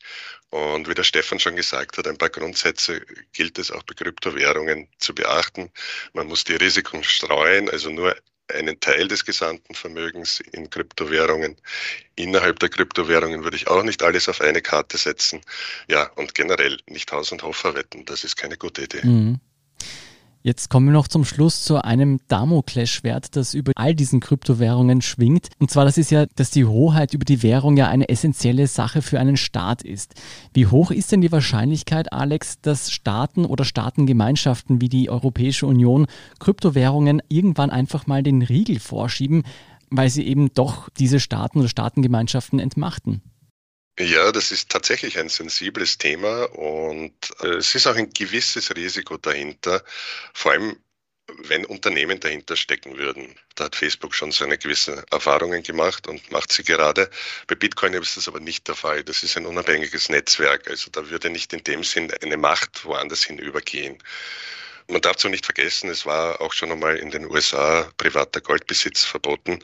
Und 0.51 0.88
wie 0.88 0.94
der 0.94 1.05
Stefan 1.05 1.38
schon 1.38 1.57
gesagt 1.57 1.99
hat, 1.99 2.07
ein 2.07 2.18
paar 2.18 2.31
Grundsätze 2.31 3.01
gilt 3.33 3.59
es 3.59 3.71
auch 3.71 3.83
bei 3.83 3.94
Kryptowährungen 3.94 4.88
zu 4.99 5.14
beachten. 5.14 5.71
Man 6.12 6.27
muss 6.27 6.44
die 6.44 6.57
Risiken 6.57 7.05
streuen, 7.05 7.68
also 7.71 7.90
nur 7.90 8.16
einen 8.55 8.81
Teil 8.81 9.09
des 9.09 9.25
gesamten 9.25 9.75
Vermögens 9.75 10.40
in 10.53 10.71
Kryptowährungen. 10.71 11.57
Innerhalb 12.16 12.59
der 12.61 12.71
Kryptowährungen 12.71 13.44
würde 13.44 13.57
ich 13.57 13.68
auch 13.68 13.83
nicht 13.83 14.03
alles 14.03 14.29
auf 14.29 14.40
eine 14.40 14.62
Karte 14.62 14.97
setzen. 14.97 15.42
Ja, 15.88 16.05
und 16.16 16.35
generell 16.35 16.79
nicht 16.87 17.12
Haus 17.12 17.31
und 17.31 17.42
Hof 17.42 17.57
verwetten. 17.57 18.05
Das 18.07 18.25
ist 18.25 18.37
keine 18.37 18.57
gute 18.57 18.85
Idee. 18.85 19.05
Mhm. 19.05 19.40
Jetzt 20.42 20.70
kommen 20.70 20.87
wir 20.87 20.92
noch 20.92 21.09
zum 21.09 21.24
Schluss 21.24 21.64
zu 21.64 21.83
einem 21.83 22.20
Damoklesschwert, 22.29 23.35
das 23.35 23.55
über 23.55 23.72
all 23.74 23.94
diesen 23.94 24.20
Kryptowährungen 24.20 25.03
schwingt. 25.03 25.48
Und 25.59 25.70
zwar 25.70 25.85
das 25.85 25.98
ist 25.98 26.11
ja, 26.11 26.27
dass 26.37 26.53
die 26.53 26.64
Hoheit 26.64 27.12
über 27.12 27.24
die 27.24 27.42
Währung 27.42 27.77
ja 27.77 27.88
eine 27.88 28.09
essentielle 28.09 28.68
Sache 28.68 29.03
für 29.03 29.18
einen 29.18 29.37
Staat 29.37 29.83
ist. 29.83 30.14
Wie 30.55 30.66
hoch 30.66 30.92
ist 30.92 31.11
denn 31.11 31.22
die 31.22 31.33
Wahrscheinlichkeit, 31.33 32.12
Alex, 32.12 32.61
dass 32.61 32.92
Staaten 32.92 33.44
oder 33.44 33.64
Staatengemeinschaften 33.64 34.81
wie 34.81 34.88
die 34.88 35.11
Europäische 35.11 35.66
Union 35.66 36.07
Kryptowährungen 36.38 37.20
irgendwann 37.29 37.70
einfach 37.70 38.07
mal 38.07 38.22
den 38.22 38.42
Riegel 38.42 38.79
vorschieben, 38.79 39.42
weil 39.90 40.09
sie 40.09 40.24
eben 40.24 40.55
doch 40.55 40.88
diese 40.98 41.18
Staaten 41.18 41.59
oder 41.59 41.68
Staatengemeinschaften 41.68 42.61
entmachten? 42.61 43.22
Ja, 43.99 44.31
das 44.31 44.53
ist 44.53 44.71
tatsächlich 44.71 45.19
ein 45.19 45.29
sensibles 45.29 45.99
Thema 45.99 46.45
und 46.55 47.13
äh, 47.41 47.57
es 47.57 47.75
ist 47.75 47.87
auch 47.89 47.97
ein 47.97 48.11
gewisses 48.11 48.75
Risiko 48.77 49.17
dahinter, 49.17 49.83
vor 50.35 50.53
allem 50.53 50.77
wenn 51.45 51.65
Unternehmen 51.65 52.21
dahinter 52.21 52.55
stecken 52.57 52.97
würden. 52.97 53.35
Da 53.57 53.65
hat 53.65 53.77
Facebook 53.77 54.15
schon 54.15 54.31
seine 54.31 54.57
gewissen 54.57 55.03
Erfahrungen 55.11 55.65
gemacht 55.65 56.07
und 56.07 56.31
macht 56.31 56.53
sie 56.53 56.63
gerade. 56.63 57.11
Bei 57.49 57.57
Bitcoin 57.57 57.93
ist 57.95 58.17
das 58.17 58.29
aber 58.29 58.41
nicht 58.41 58.69
der 58.69 58.77
Fall. 58.77 59.03
Das 59.03 59.25
ist 59.25 59.37
ein 59.37 59.47
unabhängiges 59.47 60.09
Netzwerk. 60.09 60.69
Also 60.71 60.91
da 60.91 61.11
würde 61.11 61.29
nicht 61.29 61.53
in 61.53 61.65
dem 61.65 61.83
Sinn 61.83 62.11
eine 62.23 62.37
Macht 62.37 62.85
woanders 62.85 63.25
hinübergehen. 63.25 63.99
Man 64.89 65.03
darf 65.03 65.19
so 65.19 65.29
nicht 65.29 65.45
vergessen, 65.45 65.91
es 65.91 66.07
war 66.07 66.41
auch 66.41 66.53
schon 66.55 66.73
einmal 66.73 66.97
in 66.97 67.11
den 67.11 67.27
USA 67.27 67.91
privater 67.99 68.41
Goldbesitz 68.41 69.05
verboten. 69.05 69.59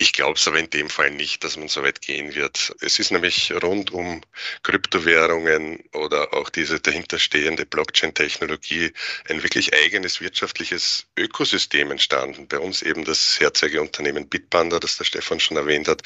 Ich 0.00 0.12
glaube 0.12 0.38
es 0.38 0.46
aber 0.46 0.60
in 0.60 0.70
dem 0.70 0.88
Fall 0.88 1.10
nicht, 1.10 1.42
dass 1.42 1.56
man 1.56 1.66
so 1.66 1.82
weit 1.82 2.00
gehen 2.00 2.36
wird. 2.36 2.72
Es 2.80 3.00
ist 3.00 3.10
nämlich 3.10 3.52
rund 3.52 3.90
um 3.90 4.20
Kryptowährungen 4.62 5.82
oder 5.92 6.34
auch 6.34 6.50
diese 6.50 6.78
dahinterstehende 6.78 7.66
Blockchain-Technologie 7.66 8.92
ein 9.28 9.42
wirklich 9.42 9.74
eigenes 9.74 10.20
wirtschaftliches 10.20 11.06
Ökosystem 11.18 11.90
entstanden. 11.90 12.46
Bei 12.46 12.60
uns 12.60 12.82
eben 12.82 13.04
das 13.04 13.40
Herzeigeunternehmen 13.40 14.28
Bitpanda, 14.28 14.78
das 14.78 14.98
der 14.98 15.04
Stefan 15.04 15.40
schon 15.40 15.56
erwähnt 15.56 15.88
hat, 15.88 16.02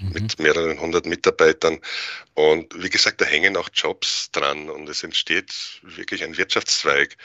mhm. 0.00 0.12
mit 0.12 0.38
mehreren 0.40 0.80
hundert 0.80 1.06
Mitarbeitern. 1.06 1.80
Und 2.34 2.74
wie 2.82 2.90
gesagt, 2.90 3.20
da 3.20 3.26
hängen 3.26 3.56
auch 3.56 3.68
Jobs 3.72 4.32
dran 4.32 4.68
und 4.68 4.88
es 4.88 5.04
entsteht 5.04 5.54
wirklich 5.82 6.24
ein 6.24 6.36
Wirtschaftszweig 6.36 7.16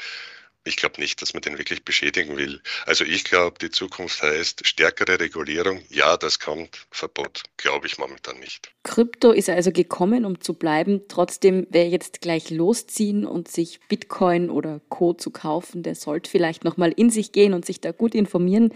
ich 0.64 0.76
glaube 0.76 1.02
nicht, 1.02 1.22
dass 1.22 1.34
man 1.34 1.42
den 1.42 1.58
wirklich 1.58 1.84
beschädigen 1.84 2.38
will. 2.38 2.62
Also 2.86 3.04
ich 3.04 3.24
glaube, 3.24 3.58
die 3.60 3.70
Zukunft 3.70 4.22
heißt 4.22 4.68
stärkere 4.68 5.20
Regulierung. 5.20 5.82
Ja, 5.90 6.18
das 6.18 6.40
kommt. 6.40 6.86
Verbot 6.92 7.44
glaube 7.58 7.88
ich 7.88 7.98
momentan 7.98 8.40
nicht. 8.40 8.72
Krypto 8.84 9.32
ist 9.32 9.50
also 9.50 9.72
gekommen, 9.72 10.26
um 10.26 10.40
zu 10.40 10.54
bleiben. 10.54 11.02
Trotzdem, 11.08 11.68
wer 11.70 11.90
jetzt 11.90 12.22
gleich 12.22 12.50
losziehen 12.50 13.26
und 13.26 13.48
sich 13.48 13.80
Bitcoin 13.88 14.50
oder 14.50 14.82
Co. 14.90 15.14
zu 15.14 15.32
kaufen, 15.32 15.84
der 15.84 15.96
sollte 15.96 16.30
vielleicht 16.30 16.64
nochmal 16.64 16.92
in 16.92 17.10
sich 17.10 17.32
gehen 17.32 17.54
und 17.54 17.66
sich 17.66 17.82
da 17.82 17.92
gut 17.92 18.14
informieren. 18.14 18.74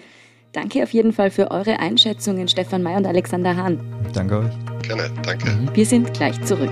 Danke 0.54 0.84
auf 0.84 0.94
jeden 0.94 1.12
Fall 1.12 1.32
für 1.32 1.52
eure 1.52 1.80
Einschätzungen, 1.80 2.48
Stefan 2.48 2.82
May 2.82 2.96
und 2.96 3.06
Alexander 3.06 3.56
Hahn. 3.58 3.80
Danke 4.14 4.40
euch. 4.40 4.88
Gerne, 4.88 5.12
danke. 5.24 5.70
Wir 5.74 5.86
sind 5.86 6.14
gleich 6.14 6.42
zurück. 6.46 6.72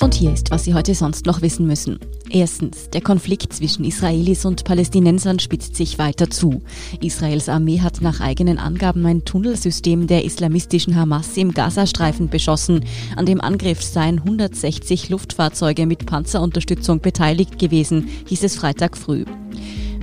Und 0.00 0.14
hier 0.14 0.32
ist, 0.32 0.50
was 0.50 0.64
Sie 0.64 0.74
heute 0.74 0.94
sonst 0.94 1.24
noch 1.24 1.40
wissen 1.40 1.66
müssen. 1.66 1.98
Erstens, 2.30 2.90
der 2.90 3.00
Konflikt 3.00 3.52
zwischen 3.52 3.84
Israelis 3.84 4.44
und 4.44 4.64
Palästinensern 4.64 5.38
spitzt 5.38 5.76
sich 5.76 5.98
weiter 5.98 6.28
zu. 6.30 6.62
Israels 7.00 7.48
Armee 7.48 7.80
hat 7.80 8.00
nach 8.00 8.20
eigenen 8.20 8.58
Angaben 8.58 9.06
ein 9.06 9.24
Tunnelsystem 9.24 10.06
der 10.06 10.24
islamistischen 10.24 10.96
Hamas 10.96 11.36
im 11.36 11.52
Gazastreifen 11.52 12.28
beschossen. 12.28 12.84
An 13.14 13.26
dem 13.26 13.40
Angriff 13.40 13.82
seien 13.82 14.18
160 14.18 15.10
Luftfahrzeuge 15.10 15.86
mit 15.86 16.06
Panzerunterstützung 16.06 17.00
beteiligt 17.00 17.58
gewesen, 17.58 18.08
hieß 18.26 18.42
es 18.42 18.56
Freitag 18.56 18.96
früh. 18.96 19.24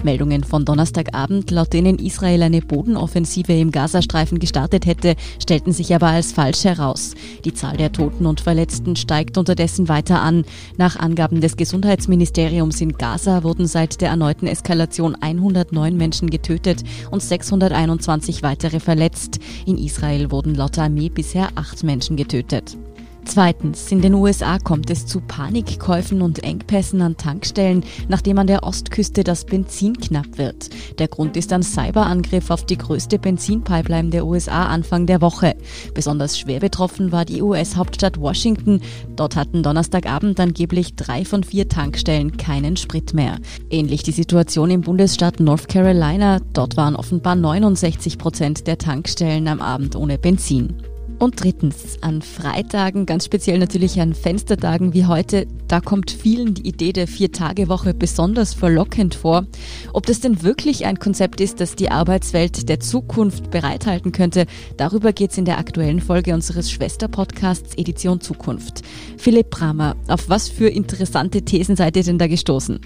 Meldungen 0.03 0.43
von 0.43 0.65
Donnerstagabend, 0.65 1.51
laut 1.51 1.73
denen 1.73 1.99
Israel 1.99 2.43
eine 2.43 2.61
Bodenoffensive 2.61 3.53
im 3.53 3.71
Gazastreifen 3.71 4.39
gestartet 4.39 4.85
hätte, 4.85 5.15
stellten 5.41 5.71
sich 5.71 5.93
aber 5.95 6.07
als 6.07 6.31
falsch 6.31 6.63
heraus. 6.63 7.13
Die 7.45 7.53
Zahl 7.53 7.77
der 7.77 7.91
Toten 7.91 8.25
und 8.25 8.41
Verletzten 8.41 8.95
steigt 8.95 9.37
unterdessen 9.37 9.89
weiter 9.89 10.21
an. 10.21 10.45
Nach 10.77 10.95
Angaben 10.95 11.41
des 11.41 11.57
Gesundheitsministeriums 11.57 12.81
in 12.81 12.93
Gaza 12.93 13.43
wurden 13.43 13.67
seit 13.67 14.01
der 14.01 14.09
erneuten 14.09 14.47
Eskalation 14.47 15.15
109 15.15 15.95
Menschen 15.95 16.29
getötet 16.29 16.83
und 17.09 17.21
621 17.21 18.43
weitere 18.43 18.79
verletzt. 18.79 19.39
In 19.65 19.77
Israel 19.77 20.31
wurden 20.31 20.55
laut 20.55 20.77
Armee 20.77 21.09
bisher 21.09 21.49
acht 21.55 21.83
Menschen 21.83 22.15
getötet. 22.15 22.77
Zweitens, 23.25 23.91
in 23.91 24.01
den 24.01 24.13
USA 24.13 24.57
kommt 24.57 24.89
es 24.89 25.05
zu 25.05 25.21
Panikkäufen 25.21 26.21
und 26.21 26.43
Engpässen 26.43 27.01
an 27.01 27.17
Tankstellen, 27.17 27.83
nachdem 28.09 28.39
an 28.39 28.47
der 28.47 28.63
Ostküste 28.63 29.23
das 29.23 29.45
Benzin 29.45 29.95
knapp 29.95 30.37
wird. 30.37 30.69
Der 30.99 31.07
Grund 31.07 31.37
ist 31.37 31.53
ein 31.53 31.63
Cyberangriff 31.63 32.49
auf 32.49 32.65
die 32.65 32.77
größte 32.77 33.19
Benzinpipeline 33.19 34.09
der 34.09 34.25
USA 34.25 34.65
Anfang 34.65 35.05
der 35.05 35.21
Woche. 35.21 35.55
Besonders 35.93 36.37
schwer 36.37 36.59
betroffen 36.59 37.11
war 37.11 37.23
die 37.23 37.41
US-Hauptstadt 37.41 38.19
Washington. 38.19 38.81
Dort 39.15 39.35
hatten 39.35 39.63
Donnerstagabend 39.63 40.39
angeblich 40.39 40.95
drei 40.95 41.23
von 41.23 41.43
vier 41.43 41.69
Tankstellen 41.69 42.37
keinen 42.37 42.75
Sprit 42.75 43.13
mehr. 43.13 43.37
Ähnlich 43.69 44.03
die 44.03 44.11
Situation 44.11 44.71
im 44.71 44.81
Bundesstaat 44.81 45.39
North 45.39 45.69
Carolina. 45.69 46.39
Dort 46.53 46.75
waren 46.75 46.95
offenbar 46.95 47.35
69 47.35 48.17
Prozent 48.17 48.67
der 48.67 48.77
Tankstellen 48.77 49.47
am 49.47 49.61
Abend 49.61 49.95
ohne 49.95 50.17
Benzin. 50.17 50.75
Und 51.21 51.43
drittens, 51.43 51.99
an 52.01 52.23
Freitagen, 52.23 53.05
ganz 53.05 53.25
speziell 53.25 53.59
natürlich 53.59 54.01
an 54.01 54.15
Fenstertagen 54.15 54.95
wie 54.95 55.05
heute, 55.05 55.45
da 55.67 55.79
kommt 55.79 56.09
vielen 56.09 56.55
die 56.55 56.67
Idee 56.67 56.93
der 56.93 57.07
Vier-Tage-Woche 57.07 57.93
besonders 57.93 58.55
verlockend 58.55 59.13
vor. 59.13 59.45
Ob 59.93 60.07
das 60.07 60.21
denn 60.21 60.41
wirklich 60.41 60.87
ein 60.87 60.97
Konzept 60.97 61.39
ist, 61.39 61.61
das 61.61 61.75
die 61.75 61.91
Arbeitswelt 61.91 62.67
der 62.69 62.79
Zukunft 62.79 63.51
bereithalten 63.51 64.11
könnte, 64.11 64.47
darüber 64.77 65.13
geht's 65.13 65.37
in 65.37 65.45
der 65.45 65.59
aktuellen 65.59 65.99
Folge 65.99 66.33
unseres 66.33 66.71
Schwesterpodcasts 66.71 67.75
Edition 67.77 68.19
Zukunft. 68.19 68.81
Philipp 69.17 69.51
Bramer, 69.51 69.97
auf 70.07 70.27
was 70.27 70.49
für 70.49 70.69
interessante 70.69 71.43
Thesen 71.43 71.75
seid 71.75 71.97
ihr 71.97 72.03
denn 72.03 72.17
da 72.17 72.25
gestoßen? 72.25 72.79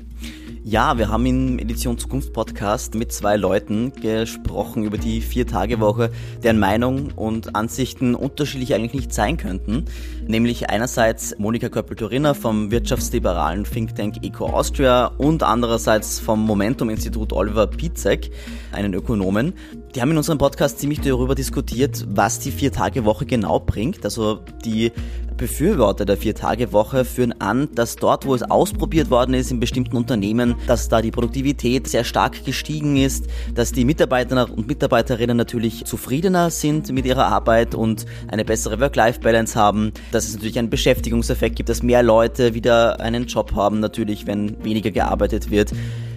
Ja, 0.67 0.97
wir 0.97 1.09
haben 1.09 1.27
im 1.27 1.59
Edition 1.59 1.99
Zukunft 1.99 2.33
Podcast 2.33 2.95
mit 2.95 3.11
zwei 3.11 3.37
Leuten 3.37 3.93
gesprochen 3.93 4.83
über 4.83 4.97
die 4.97 5.21
Vier-Tage-Woche, 5.21 6.09
deren 6.41 6.57
Meinung 6.57 7.09
und 7.15 7.55
Ansichten 7.55 8.15
unterschiedlich 8.15 8.73
eigentlich 8.73 8.95
nicht 8.95 9.13
sein 9.13 9.37
könnten. 9.37 9.85
Nämlich 10.25 10.67
einerseits 10.71 11.37
Monika 11.37 11.69
Köppel-Turinner 11.69 12.33
vom 12.33 12.71
wirtschaftsliberalen 12.71 13.65
Think 13.65 13.93
Tank 13.93 14.23
Eco 14.23 14.47
Austria 14.47 15.11
und 15.19 15.43
andererseits 15.43 16.19
vom 16.19 16.43
Momentum-Institut 16.43 17.31
Oliver 17.31 17.67
Pizek, 17.67 18.31
einen 18.71 18.95
Ökonomen. 18.95 19.53
Die 19.93 20.01
haben 20.01 20.09
in 20.09 20.17
unserem 20.17 20.39
Podcast 20.39 20.79
ziemlich 20.79 20.99
darüber 20.99 21.35
diskutiert, 21.35 22.07
was 22.09 22.39
die 22.39 22.51
Vier-Tage-Woche 22.51 23.27
genau 23.27 23.59
bringt. 23.59 24.03
Also 24.03 24.39
die 24.65 24.91
Befürworter 25.37 26.05
der 26.05 26.17
Vier-Tage-Woche 26.17 27.05
führen 27.05 27.39
an, 27.39 27.69
dass 27.75 27.95
dort, 27.95 28.25
wo 28.25 28.33
es 28.33 28.43
ausprobiert 28.43 29.09
worden 29.09 29.33
ist 29.33 29.51
in 29.51 29.59
bestimmten 29.59 29.97
Unternehmen, 29.97 30.55
dass 30.67 30.89
da 30.89 31.01
die 31.01 31.11
Produktivität 31.11 31.87
sehr 31.87 32.03
stark 32.03 32.45
gestiegen 32.45 32.95
ist, 32.95 33.25
dass 33.53 33.71
die 33.71 33.85
Mitarbeiter 33.85 34.49
und 34.49 34.67
Mitarbeiterinnen 34.67 35.35
natürlich 35.35 35.85
zufriedener 35.85 36.49
sind 36.49 36.91
mit 36.91 37.05
ihrer 37.05 37.27
Arbeit 37.27 37.75
und 37.75 38.05
eine 38.27 38.45
bessere 38.45 38.79
Work-Life-Balance 38.79 39.59
haben, 39.59 39.91
dass 40.11 40.27
es 40.27 40.35
natürlich 40.35 40.57
einen 40.57 40.69
Beschäftigungseffekt 40.69 41.55
gibt, 41.55 41.69
dass 41.69 41.83
mehr 41.83 42.03
Leute 42.03 42.53
wieder 42.53 42.99
einen 42.99 43.25
Job 43.25 43.53
haben, 43.55 43.79
natürlich, 43.79 44.27
wenn 44.27 44.63
weniger 44.63 44.91
gearbeitet 44.91 45.51
wird. 45.51 45.71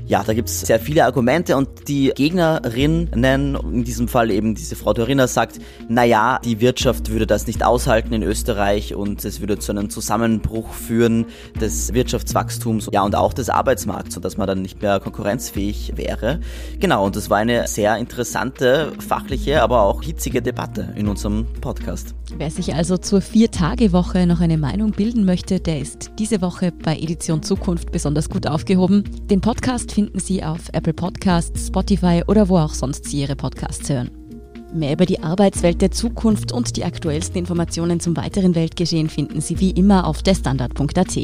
Ja, 0.09 0.23
da 0.25 0.33
gibt's 0.33 0.62
sehr 0.62 0.81
viele 0.81 1.05
Argumente 1.05 1.55
und 1.55 1.87
die 1.87 2.12
Gegnerinnen, 2.16 3.12
in 3.12 3.85
diesem 3.85 4.09
Fall 4.09 4.31
eben 4.31 4.55
diese 4.55 4.75
Frau 4.75 4.94
Dorina, 4.94 5.27
sagt, 5.27 5.61
naja, 5.90 6.40
die 6.42 6.62
Wirtschaft 6.62 7.11
würde 7.11 7.27
das 7.27 7.47
nicht 7.47 7.62
aushalten 7.62 8.14
in 8.14 8.23
Österreich 8.23 8.94
und 8.94 9.23
es 9.27 9.40
würde 9.40 9.59
zu 9.59 9.71
einem 9.71 9.90
Zusammenbruch 9.90 10.73
führen 10.73 11.27
des 11.61 11.92
Wirtschaftswachstums, 11.92 12.88
ja, 12.90 13.03
und 13.03 13.16
auch 13.16 13.35
des 13.35 13.51
Arbeitsmarkts, 13.51 14.14
sodass 14.14 14.38
man 14.38 14.47
dann 14.47 14.62
nicht 14.62 14.81
mehr 14.81 14.99
konkurrenzfähig 14.99 15.92
wäre. 15.97 16.40
Genau, 16.81 17.05
und 17.05 17.14
das 17.14 17.29
war 17.29 17.37
eine 17.37 17.68
sehr 17.68 17.99
interessante, 17.99 18.92
fachliche, 19.07 19.62
aber 19.62 19.83
auch 19.83 20.03
hitzige 20.03 20.40
Debatte 20.40 20.88
in 20.97 21.07
unserem 21.07 21.47
Podcast. 21.61 22.14
Wer 22.38 22.53
sich 22.53 22.72
also 22.72 22.96
zur 22.96 23.20
Vier-Tage-Woche 23.20 24.24
noch 24.24 24.40
eine 24.40 24.59
Meinung 24.59 24.92
bilden 24.92 25.24
möchte, 25.24 25.59
der 25.59 25.81
ist 25.81 26.12
diese 26.20 26.40
Woche 26.40 26.70
bei 26.70 26.96
Edition 26.96 27.42
Zukunft 27.42 27.90
besonders 27.90 28.31
gut 28.31 28.46
aufgehoben. 28.46 29.03
Den 29.29 29.40
Podcast 29.40 29.90
finden 29.90 30.20
Sie 30.20 30.44
auf 30.44 30.68
Apple 30.72 30.94
Podcasts, 30.94 31.66
Spotify 31.66 32.22
oder 32.29 32.48
wo 32.48 32.59
auch 32.59 32.74
sonst 32.74 33.07
Sie 33.07 33.22
Ihre 33.22 33.35
Podcasts 33.35 33.90
hören. 33.90 34.27
Mehr 34.72 34.92
über 34.92 35.07
die 35.07 35.22
Arbeitswelt 35.22 35.81
der 35.81 35.90
Zukunft 35.90 36.52
und 36.52 36.76
die 36.76 36.85
aktuellsten 36.85 37.38
Informationen 37.38 38.00
zum 38.00 38.16
weiteren 38.16 38.54
Weltgeschehen 38.54 39.09
finden 39.09 39.40
Sie 39.40 39.61
wie 39.61 39.70
immer 39.70 40.07
auf 40.07 40.22
derstandard.at. 40.22 41.18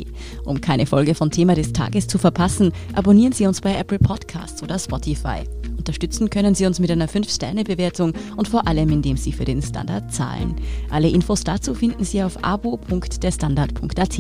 Um 0.45 0.63
keine 0.63 0.87
Folge 0.87 1.15
von 1.15 1.31
Thema 1.31 1.55
des 1.55 1.75
Tages 1.75 2.07
zu 2.07 2.17
verpassen, 2.17 2.73
abonnieren 2.95 3.33
Sie 3.33 3.47
uns 3.47 3.61
bei 3.61 3.75
Apple 3.77 3.99
Podcasts 3.99 4.63
oder 4.63 4.79
Spotify. 4.79 5.45
Unterstützen 5.77 6.31
können 6.31 6.55
Sie 6.55 6.65
uns 6.65 6.81
mit 6.81 6.91
einer 6.91 7.09
5-Sterne-Bewertung 7.09 8.15
und 8.37 8.49
vor 8.49 8.67
allem, 8.67 8.89
indem 8.89 9.19
Sie 9.19 9.33
für 9.33 9.45
den 9.45 9.61
Standard 9.61 10.11
zahlen. 10.11 10.57
Alle 10.89 11.11
Infos 11.11 11.45
dazu 11.45 11.75
finden 11.75 12.05
Sie 12.05 12.23
auf 12.23 12.43
abo.derstandard.at. 12.43 14.19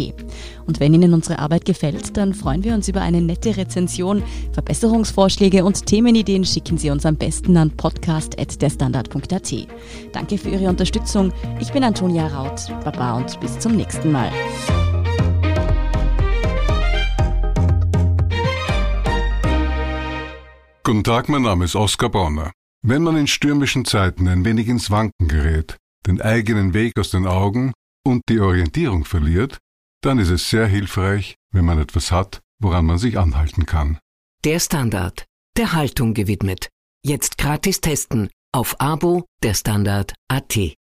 Und 0.67 0.81
wenn 0.81 0.93
Ihnen 0.93 1.15
unsere 1.15 1.39
Arbeit 1.39 1.65
gefällt, 1.65 2.19
dann 2.19 2.35
freuen 2.35 2.65
wir 2.65 2.75
uns 2.75 2.89
über 2.89 3.01
eine 3.01 3.23
nette 3.23 3.57
Rezension. 3.57 4.23
Verbesserungsvorschläge 4.53 5.65
und 5.65 5.87
Themenideen 5.87 6.45
schicken 6.45 6.77
Sie 6.77 6.91
uns 6.91 7.07
am 7.07 7.17
besten 7.17 7.57
an 7.57 7.71
podcast.derstandard.at. 7.71 9.14
Danke 10.13 10.39
für 10.39 10.49
Ihre 10.49 10.69
Unterstützung. 10.69 11.33
Ich 11.61 11.73
bin 11.73 11.85
Antonia 11.85 12.27
Raut. 12.27 12.69
Baba 12.85 13.17
und 13.17 13.39
bis 13.41 13.59
zum 13.59 13.77
nächsten 13.77 14.13
Mal. 14.13 14.31
Guten 20.83 21.05
Tag, 21.05 21.29
mein 21.29 21.43
Name 21.43 21.65
ist 21.65 21.77
Oskar 21.77 22.11
Bonner. 22.11 22.53
Wenn 22.83 23.03
man 23.03 23.17
in 23.17 23.27
stürmischen 23.27 23.85
Zeiten 23.85 24.29
ein 24.29 24.45
wenig 24.45 24.69
ins 24.69 24.91
Wanken 24.91 25.29
gerät, 25.29 25.79
den 26.07 26.21
eigenen 26.21 26.75
Weg 26.75 26.99
aus 26.99 27.11
den 27.11 27.27
Augen 27.27 27.73
und 28.07 28.23
die 28.29 28.41
Orientierung 28.41 29.07
verliert, 29.07 29.59
dann 30.03 30.19
ist 30.19 30.29
es 30.29 30.51
sehr 30.51 30.67
hilfreich, 30.67 31.37
wenn 31.53 31.65
man 31.65 31.79
etwas 31.79 32.13
hat, 32.13 32.43
woran 32.61 32.85
man 32.85 32.99
sich 32.99 33.19
anhalten 33.19 33.65
kann. 33.65 33.99
Der 34.45 34.61
Standard, 34.61 35.25
der 35.57 35.73
Haltung 35.73 36.13
gewidmet. 36.13 36.69
Jetzt 37.03 37.39
gratis 37.39 37.81
testen 37.81 38.29
auf 38.55 38.77
Abo 38.79 39.25
der 39.43 39.55
Standard.at. 39.55 40.84